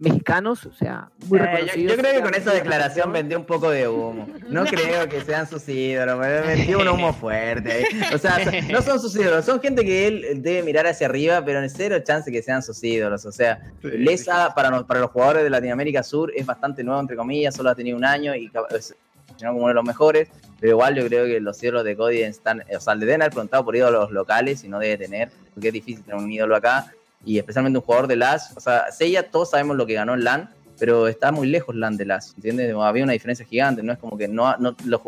[0.00, 1.92] mexicanos, o sea, muy Eh, yo, reconocidos.
[1.92, 4.26] yo creo que con esa declaración vendió un poco de humo.
[4.48, 4.64] No
[5.04, 7.84] creo que sean sus ídolos, me metió un humo fuerte.
[8.14, 8.38] O sea,
[8.70, 11.96] no son sus ídolos, son gente que él debe mirar hacia arriba, pero en cero
[12.02, 13.24] chance que sean sus ídolos.
[13.26, 17.16] O sea, Lesa para, los- para los jugadores de Latinoamérica Sur es bastante nuevo, entre
[17.16, 20.28] comillas, solo ha tenido un año y como uno de los mejores.
[20.60, 23.32] Pero igual yo creo que los ídolos de Cody están, o sea, le deben haber
[23.32, 26.92] preguntado por ídolos locales y no debe tener, porque es difícil tener un ídolo acá.
[27.24, 30.24] Y especialmente un jugador de LAS, o sea, Seiya todos sabemos lo que ganó en
[30.24, 32.74] LAN, pero está muy lejos LAN de LAS, ¿entiendes?
[32.74, 35.00] Había una diferencia gigante, no es como que no, no- los,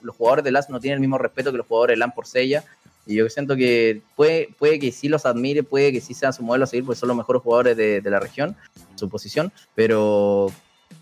[0.00, 2.26] los jugadores de LAS no tienen el mismo respeto que los jugadores de LAN por
[2.26, 2.64] Seiya.
[3.04, 6.42] Y yo siento que puede, puede que sí los admire, puede que sí sea su
[6.44, 8.56] modelo a seguir, porque son los mejores jugadores de, de la región,
[8.94, 10.50] su posición, pero,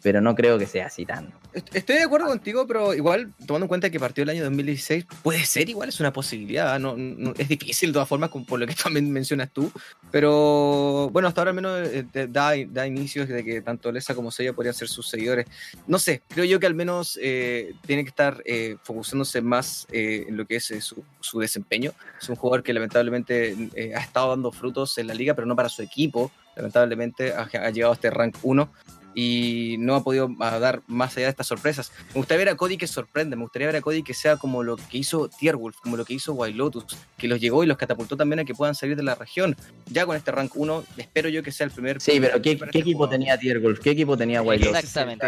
[0.02, 1.32] pero no creo que sea así tan.
[1.52, 5.04] Est- Estoy de acuerdo contigo, pero igual, tomando en cuenta que partió el año 2016,
[5.22, 6.78] puede ser igual, es una posibilidad.
[6.78, 9.70] No, no- es difícil de todas formas, como por lo que también mencionas tú.
[10.10, 14.30] Pero bueno, hasta ahora al menos eh, da, da inicios de que tanto Lesa como
[14.30, 15.46] Seiya podrían ser sus seguidores.
[15.86, 20.26] No sé, creo yo que al menos eh, tiene que estar eh, focusándose más eh,
[20.28, 21.92] en lo que es eh, su, su desempeño.
[22.20, 25.56] Es un jugador que lamentablemente eh, ha estado dando frutos en la liga, pero no
[25.56, 26.30] para su equipo.
[26.56, 28.68] Lamentablemente ha, ha llegado a este rank 1
[29.14, 31.92] y no ha podido ah, dar más allá de estas sorpresas.
[32.08, 34.62] Me gustaría ver a Cody que sorprende, me gustaría ver a Cody que sea como
[34.62, 36.84] lo que hizo Tierwolf, como lo que hizo Wild Lotus,
[37.18, 39.56] que los llegó y los catapultó también a que puedan salir de la región.
[39.86, 42.00] Ya con este rank 1, espero yo que sea el primer.
[42.00, 43.10] Sí, pero ¿qué, equipo jugador.
[43.10, 43.80] tenía Tiergolf?
[43.80, 44.78] ¿Qué equipo tenía Wild Lotus?
[44.78, 45.26] Exactamente.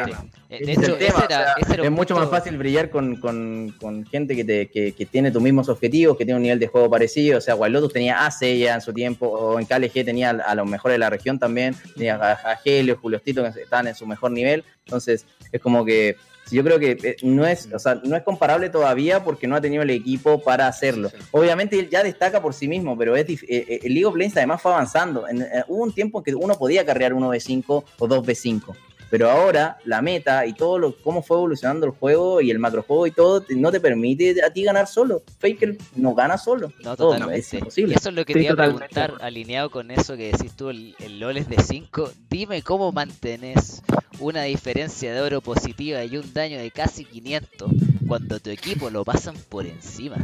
[0.48, 1.88] Es el Ese De es el hecho, tema, ese era, o sea, ese era es
[1.88, 5.42] un mucho más fácil brillar con, con- con gente que, te- que- que tiene tus
[5.42, 7.38] mismos objetivos, que tiene un nivel de juego parecido.
[7.38, 10.50] O sea, Wild Lotus tenía a Seiya en su tiempo, o en KLG tenía a,
[10.52, 13.86] a los mejores de la región también, tenía a, a Helio, Julio Tito, que están
[13.86, 14.64] en su mejor nivel.
[14.84, 16.16] Entonces, es como que
[16.50, 19.60] yo creo que eh, no es, o sea, no es comparable todavía porque no ha
[19.60, 21.08] tenido el equipo para hacerlo.
[21.08, 21.16] Sí.
[21.30, 24.36] Obviamente él ya destaca por sí mismo, pero es eh, eh, el League of Legends
[24.36, 25.26] además fue avanzando.
[25.26, 28.74] En- hubo un tiempo en que uno podía carrear uno B5 o dos B5.
[29.12, 33.06] Pero ahora la meta y todo lo cómo fue evolucionando el juego y el macrojuego
[33.06, 35.22] y todo no te permite a ti ganar solo.
[35.38, 36.72] Faker no gana solo.
[36.82, 37.40] No, Todo, totalmente.
[37.40, 37.92] es imposible.
[37.92, 40.52] Y eso es lo que Sí, te iba a preguntar, alineado con eso que decís
[40.56, 42.10] tú, el, el LOL es de 5.
[42.30, 43.82] Dime cómo mantenés
[44.18, 47.70] una diferencia de oro positiva y un daño de casi 500
[48.08, 50.16] cuando tu equipo lo pasan por encima.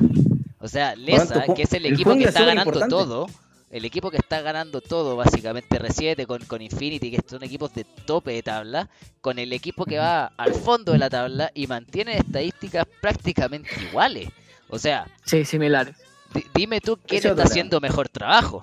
[0.60, 3.26] O sea, Lesa, que es el el equipo que está ganando todo,
[3.70, 7.84] el equipo que está ganando todo, básicamente R7 con, con Infinity, que son equipos de
[7.84, 8.88] tope de tabla,
[9.20, 14.28] con el equipo que va al fondo de la tabla y mantiene estadísticas prácticamente iguales.
[14.70, 15.96] O sea, Sí, similares.
[16.34, 18.62] Di- dime tú quién está haciendo mejor trabajo.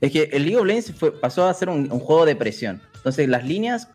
[0.00, 2.82] Es que el League of Legends fue- pasó a ser un, un juego de presión.
[2.96, 3.88] Entonces las líneas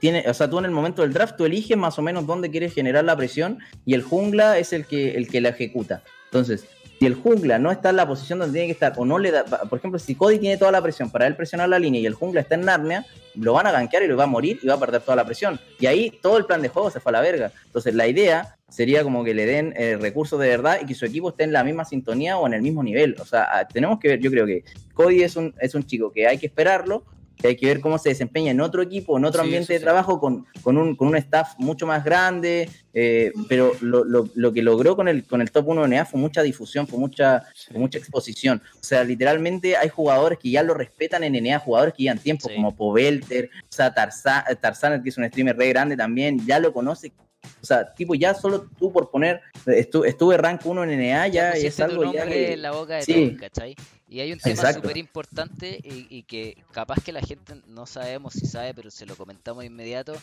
[0.00, 2.50] tiene, o sea, tú en el momento del draft tú eliges más o menos dónde
[2.50, 6.02] quieres generar la presión y el jungla es el que el que la ejecuta.
[6.24, 6.66] Entonces,
[7.02, 9.32] si el jungla no está en la posición donde tiene que estar o no le
[9.32, 12.06] da, por ejemplo, si Cody tiene toda la presión para él presionar la línea y
[12.06, 14.68] el jungla está en Narnia, lo van a gankear y lo va a morir y
[14.68, 15.58] va a perder toda la presión.
[15.80, 17.50] Y ahí todo el plan de juego se fue a la verga.
[17.66, 21.04] Entonces, la idea sería como que le den eh, recursos de verdad y que su
[21.04, 23.16] equipo esté en la misma sintonía o en el mismo nivel.
[23.18, 24.62] O sea, ah, tenemos que ver, yo creo que
[24.94, 27.02] Cody es un, es un chico que hay que esperarlo,
[27.36, 29.78] que hay que ver cómo se desempeña en otro equipo, en otro Sí, ambiente de
[29.78, 29.84] sí.
[29.84, 34.52] trabajo, con, con, un, con un staff mucho más grande, eh, pero lo, lo- lo
[34.52, 37.42] que logró con el, con el top 1 de NA fue mucha difusión, fue mucha,
[37.70, 38.62] fue mucha exposición.
[38.74, 42.48] O sea, literalmente hay jugadores que ya lo respetan en NA, jugadores que llevan tiempo,
[42.48, 42.54] Sí.
[42.54, 46.72] como Pobelter, o sea, Tarzan, Tarzan, que es un streamer re grande también, ya lo
[46.72, 47.12] conoce.
[47.60, 51.48] O sea, tipo, ya solo tú por poner, estu- estuve rank 1 en NA, ya
[51.50, 52.26] pusiste es algo ya...
[52.26, 53.26] que- en la boca de Sí.
[53.28, 53.76] todos, ¿cachai?
[54.08, 58.34] Y hay un tema súper importante y, y que capaz que la gente no sabemos
[58.34, 60.14] si sabe, pero se lo comentamos de inmediato.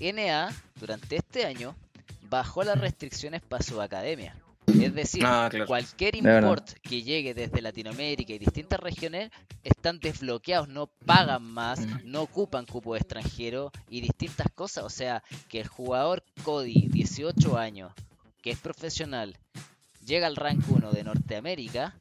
[0.00, 0.50] NA,
[0.80, 1.74] durante este año,
[2.30, 4.36] bajó las restricciones para su academia.
[4.80, 5.66] Es decir, Ah, claro.
[5.66, 9.30] cualquier import que llegue desde Latinoamérica y distintas regiones
[9.62, 14.84] están desbloqueados, no pagan más, no ocupan cupo extranjero y distintas cosas.
[14.84, 17.92] O sea, que el jugador Cody, 18 años,
[18.42, 19.36] que es profesional,
[20.04, 21.94] llega al rank 1 de Norteamérica,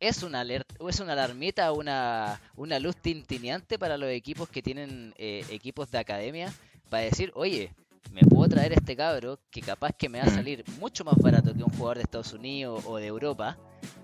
[0.00, 5.14] es una alerta, es una alarmita, una, una luz tintineante para los equipos que tienen
[5.16, 6.52] eh, equipos de academia
[6.90, 7.72] para decir, oye,
[8.12, 11.52] me puedo traer este cabro que capaz que me va a salir mucho más barato
[11.54, 13.58] que un jugador de Estados Unidos o de Europa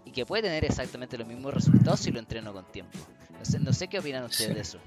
[0.04, 2.98] y que puede tener exactamente los mismos resultados si lo entreno con tiempo.
[3.38, 4.54] No sé, no sé qué opinan ustedes Sí.
[4.54, 4.78] de eso.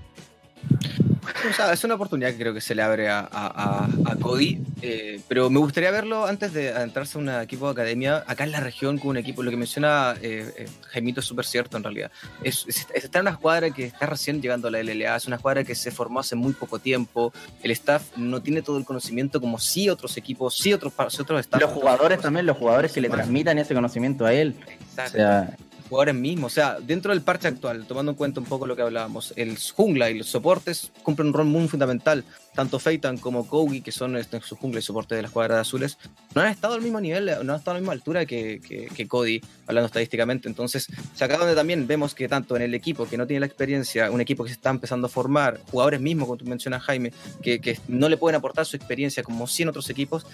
[1.49, 4.15] O sea, es una oportunidad que creo que se le abre a, a- a- a
[4.17, 8.43] Cody, eh, pero me gustaría verlo antes de adentrarse a un equipo de academia, acá
[8.43, 11.77] en la región con un equipo, lo que menciona eh, eh, Jaimito es súper cierto
[11.77, 12.11] en realidad.
[12.43, 15.35] Es, es- está en una escuadra que está recién llegando a la LLA, es una
[15.37, 19.39] escuadra que se formó hace muy poco tiempo, el staff no tiene todo el conocimiento
[19.41, 21.61] como sí otros equipos, sí otros, sí otros staff.
[21.61, 24.55] Los jugadores también, los jugadores que le transmitan ese conocimiento a él.
[24.65, 25.11] O Exacto.
[25.17, 25.55] sea,
[25.89, 26.51] jugadores mismos.
[26.51, 29.57] O sea, dentro del parche actual, tomando en cuenta un poco lo que hablábamos, el
[29.57, 32.23] jungla y los soportes cumplen un rol muy fundamental.
[32.53, 35.97] Tanto Feitan como Kogi, que son este, su jungla y soporte de las cuadras azules,
[36.33, 38.87] no han estado al mismo nivel, no han estado a la misma altura que, que,
[38.87, 40.47] que Cody, hablando estadísticamente.
[40.47, 43.41] Entonces, o sea, acá donde también vemos que tanto en el equipo que no tiene
[43.41, 46.83] la experiencia, un equipo que se está empezando a formar, jugadores mismos, como tú mencionas,
[46.83, 47.11] Jaime,
[47.41, 50.25] que, que no le pueden aportar su experiencia como 100 otros equipos,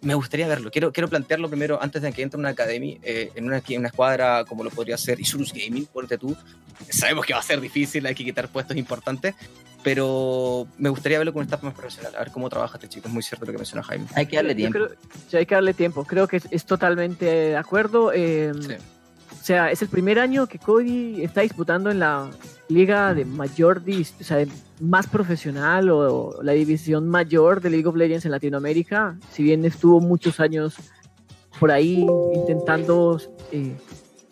[0.00, 0.70] me gustaría verlo.
[0.70, 3.88] Quiero, quiero plantearlo primero antes de que entre una academy, eh, en, una, en una
[3.88, 6.36] escuadra como lo podría ser Isurus Gaming, ponte tú.
[6.90, 9.34] Sabemos que va a ser difícil, hay que quitar puestos importantes,
[9.82, 13.08] pero me gustaría verlo con un staff más profesional, a ver cómo trabaja este chico.
[13.08, 14.06] Es muy cierto lo que menciona Jaime.
[14.14, 14.78] Hay que darle tiempo.
[14.78, 14.90] creo-
[15.30, 16.04] sí, hay que darle tiempo.
[16.04, 18.12] Creo que es, es totalmente de acuerdo.
[18.14, 18.74] eh, Sí.
[19.48, 22.28] O sea, es el primer año que Cody está disputando en la
[22.68, 24.44] liga de mayor, o sea,
[24.78, 29.16] más profesional o, la división mayor de League of Legends en Latinoamérica.
[29.32, 30.74] Si bien estuvo muchos años
[31.58, 33.18] por ahí intentando
[33.50, 33.74] eh,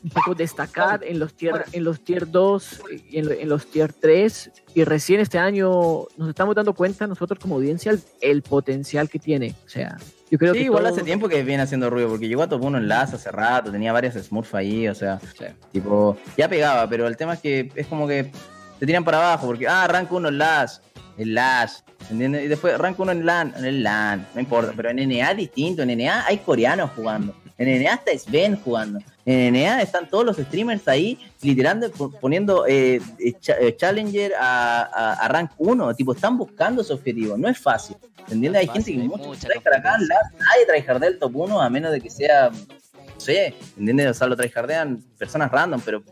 [0.05, 3.67] un poco destacar en los tier, en los tier 2 y en, lo- en los
[3.71, 9.09] tier 3 y recién este año nos estamos dando cuenta nosotros como audiencia el potencial
[9.09, 9.55] que tiene.
[9.65, 9.97] O sea,
[10.31, 12.49] yo creo Sí, que igual todo- hace tiempo que viene haciendo ruido, porque llegó a
[12.49, 15.45] top 1 en LAS hace rato, tenía varias Smurf ahí, o sea, Sí.
[15.73, 18.31] tipo, ya pegaba, pero el tema es que es como que
[18.79, 20.81] te tiran para abajo, porque, ah, rank 1 en LAS,
[21.19, 22.45] en LAS, ¿entiendes?
[22.45, 25.37] Y después rank 1 en LAN, en el LAN, no importa, pero en NA es
[25.37, 30.25] distinto, en NA hay coreanos jugando, en NA está Sven jugando, en NA están todos
[30.25, 35.51] los streamers ahí, literalmente po- poniendo eh, eh, cha- eh, Challenger a, a- a rank
[35.59, 37.97] 1, tipo, están buscando su objetivo, no es fácil.
[38.31, 38.63] ¿Entiendes?
[38.63, 42.01] Hay gente que hay mucho tryhard acá nadie tryhardea el top 1 a menos de
[42.01, 44.07] que sea, no sé, ¿entiendes?
[44.11, 46.03] O sea, lo tryhardean personas random, pero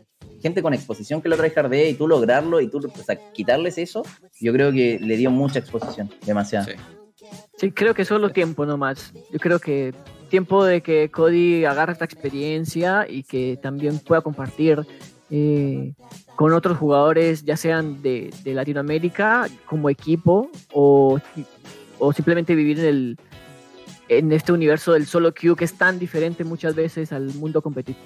[0.41, 4.03] gente con exposición que lo tryhardea y tú lograrlo y tú, o sea, quitarles eso,
[4.39, 6.65] yo creo que le dio mucha exposición, demasiado.
[6.67, 6.73] Sí.
[7.57, 9.11] Sí, creo que solo tiempo nomás.
[9.31, 9.93] Yo creo que
[10.35, 14.85] tiempo de que Cody agarre esta experiencia y que también pueda compartir
[15.29, 15.93] eh,
[16.35, 21.21] con otros jugadores, ya sean de, de Latinoamérica como equipo o,
[21.99, 23.17] o simplemente vivir en, el,
[24.09, 28.05] en este universo del solo queue que es tan diferente muchas veces al mundo competitivo.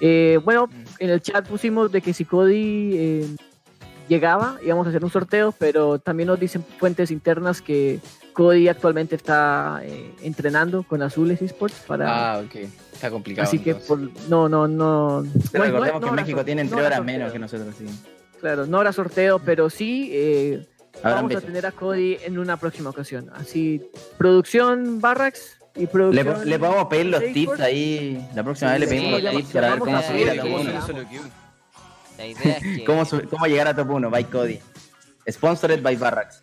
[0.00, 3.26] Eh, bueno, en el chat pusimos de que si Cody eh,
[4.08, 8.00] llegaba, íbamos a hacer un sorteo, pero también nos dicen fuentes internas que
[8.32, 12.34] Cody actualmente está eh, entrenando con Azules Esports para...
[12.34, 12.54] Ah, ok.
[12.92, 13.46] Está complicado.
[13.48, 15.24] así que por, no, no, no.
[15.52, 17.86] Pero bueno, recordemos no que México tiene no entre horas menos que nosotros, sí.
[18.40, 20.66] Claro, no habrá sorteo, pero sí eh,
[21.02, 23.30] vamos a tener a Cody en una próxima ocasión.
[23.34, 23.82] Así,
[24.18, 26.34] producción Barracks y Le, producción...
[26.36, 29.52] po- le podemos pedir los tips ahí, la próxima Sí, vez le pedimos los tips
[29.52, 30.62] para ver cómo a subir a top sí, 1.
[30.80, 30.86] sí.
[30.86, 31.20] Solo queue.
[32.18, 32.84] La idea es que.
[32.86, 34.10] ¿Cómo, cómo llegar a top 1?
[34.10, 34.58] By Cody.
[35.28, 36.42] Sponsored by Barracks.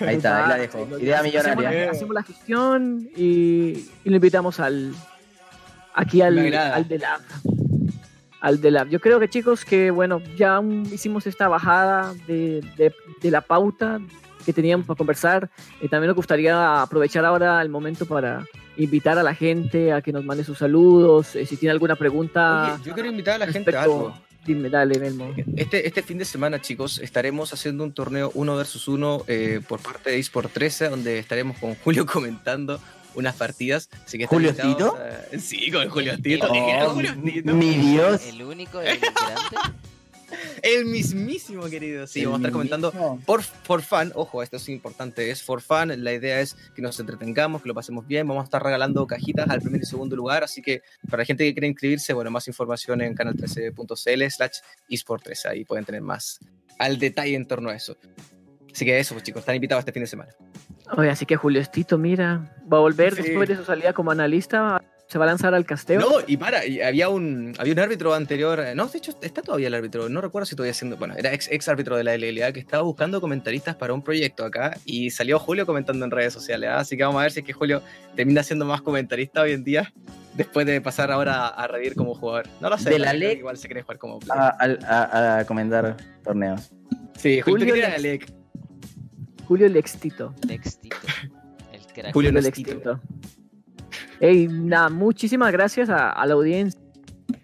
[0.00, 0.86] Ahí está, ahí la dejo.
[0.98, 1.90] Idea hacemos la- millonaria.
[1.90, 4.94] Hacemos la gestión y, y lo invitamos al
[5.94, 7.02] aquí al, al de.
[8.40, 8.86] Al de.
[8.90, 10.60] Yo creo que chicos que bueno, ya
[10.92, 14.00] hicimos esta bajada de, de- de la pauta
[14.44, 15.50] que teníamos para conversar.
[15.80, 18.44] Y también nos gustaría aprovechar ahora el momento para
[18.76, 21.34] invitar a la gente a que nos mande sus saludos.
[21.34, 24.14] eh, si tiene alguna pregunta, Oye, yo quiero invitar a la gente a algo.
[24.46, 25.34] Dime, dale, Melmo.
[25.56, 29.80] Este, este fin de semana, chicos, estaremos haciendo un torneo 1 versus 1 eh, por
[29.80, 32.80] parte de eSport 13, donde estaremos con Julio comentando
[33.14, 33.88] unas partidas.
[34.04, 34.94] Así que ¿Julio Tito?
[34.96, 36.46] a- Sí, con el Julio Tito.
[36.48, 37.54] Oh, ¿Te imaginas Julio Tito?
[37.54, 38.22] Mi Dios.
[38.26, 38.98] El único, el.
[40.62, 42.06] El mismísimo, querido.
[42.06, 42.92] Sí, vamos a estar comentando
[43.24, 46.98] por, por fan, ojo, esto es importante, es for fan, la idea es que nos
[46.98, 50.42] entretengamos, que lo pasemos bien, vamos a estar regalando cajitas al primer y segundo lugar,
[50.44, 54.58] así que para la gente que quiere inscribirse, bueno, más información en canal13.cl slash
[54.90, 56.38] eSport13, ahí pueden tener más
[56.78, 57.96] al detalle en torno a eso.
[58.72, 60.32] Así que eso, pues chicos, están invitados este fin de semana.
[60.96, 63.22] Oye, así que Julio Estito, mira, va a volver Sí.
[63.22, 66.00] después de su salida como analista, se va a lanzar al casteo.
[66.00, 69.40] No, y para, y había un, había un árbitro anterior, eh, no, de hecho está
[69.42, 72.16] todavía el árbitro, no recuerdo si todavía siendo, bueno, era ex, ex árbitro de la
[72.16, 76.32] LLA que estaba buscando comentaristas para un proyecto acá y salió Julio comentando en redes
[76.32, 76.78] sociales, ¿ah?
[76.80, 77.82] así que vamos a ver si es que Julio
[78.16, 79.92] termina siendo más comentarista hoy en día
[80.34, 82.46] después de pasar ahora a revivir como jugador.
[82.60, 84.42] No lo sé, De la LEC igual se quiere jugar como player.
[84.42, 86.70] A, a, a- a comentar torneos.
[87.16, 88.32] sí, Julio, Julio ¿tú qué quieres, Lex- Alec?
[89.46, 90.34] Julio Lextito.
[90.46, 90.96] Lextito.
[91.72, 92.12] El crack.
[92.12, 92.70] Julio Julio Lextito.
[92.72, 93.00] Lextito.
[94.20, 96.80] Ey, nada, muchísimas gracias a, a la audiencia,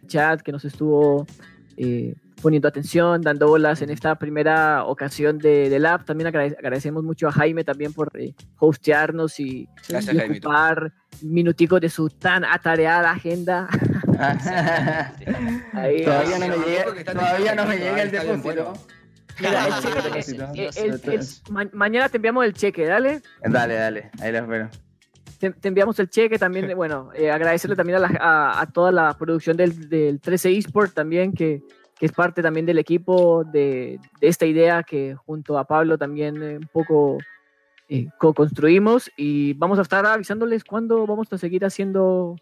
[0.07, 1.27] chat que nos estuvo
[1.77, 6.05] eh, poniendo atención, dando bolas en esta primera ocasión de, del app.
[6.07, 10.49] También agrade- agradecemos mucho a Jaime también por eh, hostearnos y, Gracias, y Jaimito.
[10.49, 13.69] ocupar minuticos de su tan atareada agenda.
[15.73, 18.43] Ahí, todavía no me llega, todavía no me llega el depósito.
[18.43, 18.73] bueno.
[19.41, 20.77] Mira, el cheque- gracias.
[20.77, 23.23] el- el- el- ma- mañana te enviamos el cheque, dale.
[23.43, 24.69] Dale, dale, ahí lo espero.
[25.43, 26.73] Te, te enviamos el cheque también.
[26.77, 30.95] Bueno, eh, agradecerle también a, la- a- a toda la producción del, del 13 eSport
[30.95, 31.61] también, que,
[31.99, 36.43] que es parte también del equipo de, de esta idea que junto a Pablo también
[36.43, 37.19] eh, un poco
[37.89, 39.11] eh, co-construimos.
[39.17, 42.37] Y vamos a estar avisándoles cuándo vamos a seguir haciendo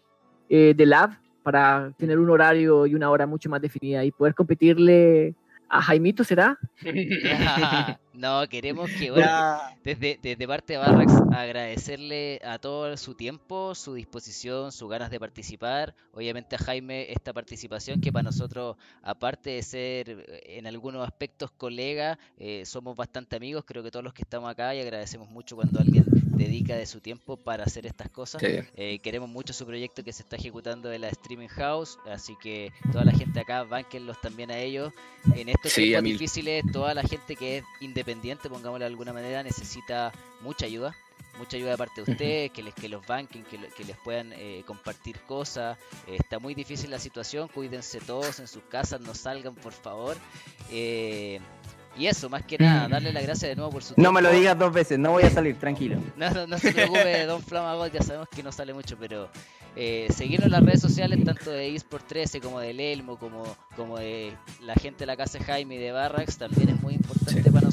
[0.49, 1.11] eh, The Lab
[1.43, 5.33] para tener un horario y una hora mucho más definida y poder competirle
[5.69, 6.57] a Jaimito, ¿será?
[8.13, 13.93] no, queremos que bueno, desde, desde parte de Barrax agradecerle a todo su tiempo, su
[13.93, 15.95] disposición, sus ganas de participar.
[16.13, 21.51] Obviamente a Jaime esta participación que para nosotros, aparte de ser eh, en algunos aspectos
[21.51, 23.63] colega, eh, somos bastante amigos.
[23.65, 26.05] Creo que todos los que estamos acá y agradecemos mucho cuando alguien
[26.35, 28.41] dedica de su tiempo para hacer estas cosas.
[28.41, 28.59] Sí.
[28.75, 32.71] Eh, queremos mucho su proyecto que se está ejecutando de la Streaming House, así que
[32.91, 34.91] toda la gente acá, bánquenlos también a ellos.
[35.35, 39.43] En estos Sí, tiempos difíciles, toda la gente que es independiente, pongámoslo de alguna manera,
[39.43, 40.95] necesita mucha ayuda.
[41.37, 44.33] Mucha ayuda de parte de ustedes, que les, que los banquen, que, que les puedan
[44.33, 45.77] eh, compartir cosas.
[46.05, 50.17] Eh, está muy difícil la situación, cuídense todos en sus casas, no salgan por favor.
[50.71, 51.39] Eh,
[51.97, 54.29] y eso, más que nada, darle las gracias de nuevo por su No me lo
[54.29, 54.39] tiempo.
[54.41, 56.01] digas dos veces, no voy a salir, tranquilo.
[56.17, 59.29] No, no, no se preocupe, Don Flamagot, ya sabemos que no sale mucho, pero
[59.75, 63.43] eh, seguirnos en las redes sociales, tanto de eSport 13 como del Elmo, como,
[63.75, 67.41] como de la gente de la casa Jaime y de Barrax, también es muy importante
[67.43, 67.49] Sí.
[67.49, 67.70] para nosotros.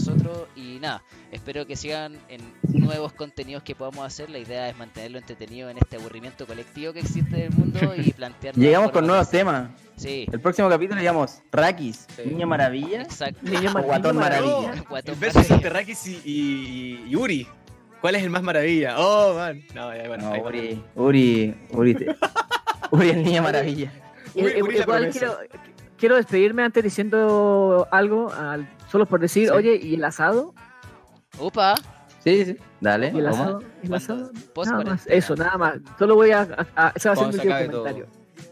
[0.57, 1.03] Y nada,
[1.33, 4.31] espero que sigan en nuevos contenidos que podamos hacer.
[4.31, 8.13] La idea es mantenerlo entretenido en este aburrimiento colectivo que existe en el mundo y
[8.17, 8.55] plantear.
[8.57, 9.71] Llegamos con nuevos temas.
[9.97, 12.23] Sí, El próximo capítulo llegamos Rakis, Sí.
[12.27, 13.41] Niño Maravilla exacto.
[13.43, 14.75] Niño o Mar- Guatón Maravilla.
[14.77, 17.47] No, Guatón el entre Rakis y, y, y Uri.
[18.01, 18.95] ¿Cuál es el más maravilla?
[18.97, 19.61] Oh, man.
[19.75, 20.33] No, ya, bueno.
[20.33, 20.43] No.
[20.45, 22.17] Uri, Uri, Uri, te-
[22.93, 23.91] Uri el Niño Maravilla.
[24.37, 25.37] Uri- Uri igual quiero,
[25.97, 29.55] quiero despedirme antes diciendo algo, al- solo por decir, Sí.
[29.55, 30.55] oye, ¿y el asado?
[31.39, 31.75] Upa,
[32.25, 33.61] Sí, sí, dale, ¿Y el asado?
[33.85, 35.75] Nada más, eso, nada más.
[35.99, 36.41] Solo voy a...
[36.43, 37.15] a- a- va a
[37.69, 38.07] comentario.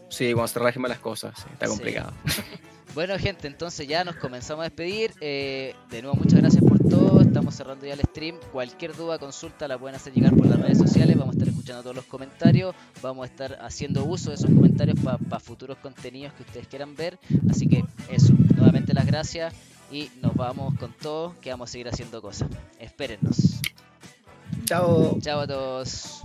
[0.09, 1.33] Sí, cuando se rajen las cosas.
[1.37, 1.71] sí, está Sí.
[1.73, 2.11] complicado.
[2.95, 5.11] Bueno, gente, entonces ya nos comenzamos a despedir.
[5.21, 7.21] Eh, de nuevo, muchas gracias por todo.
[7.21, 8.37] Estamos cerrando ya el stream.
[8.51, 11.15] Cualquier duda, consulta la pueden hacer llegar por las redes sociales.
[11.15, 12.73] Vamos a estar escuchando todos los comentarios.
[13.03, 17.19] Vamos a estar haciendo uso de esos comentarios para futuros contenidos que ustedes quieran ver.
[17.51, 19.53] Así que eso, nuevamente las gracias
[19.91, 22.49] y nos vamos con todo, que vamos a seguir haciendo cosas.
[22.79, 23.61] Espérennos.
[24.65, 25.17] Chao.
[25.21, 26.23] Chao a todos.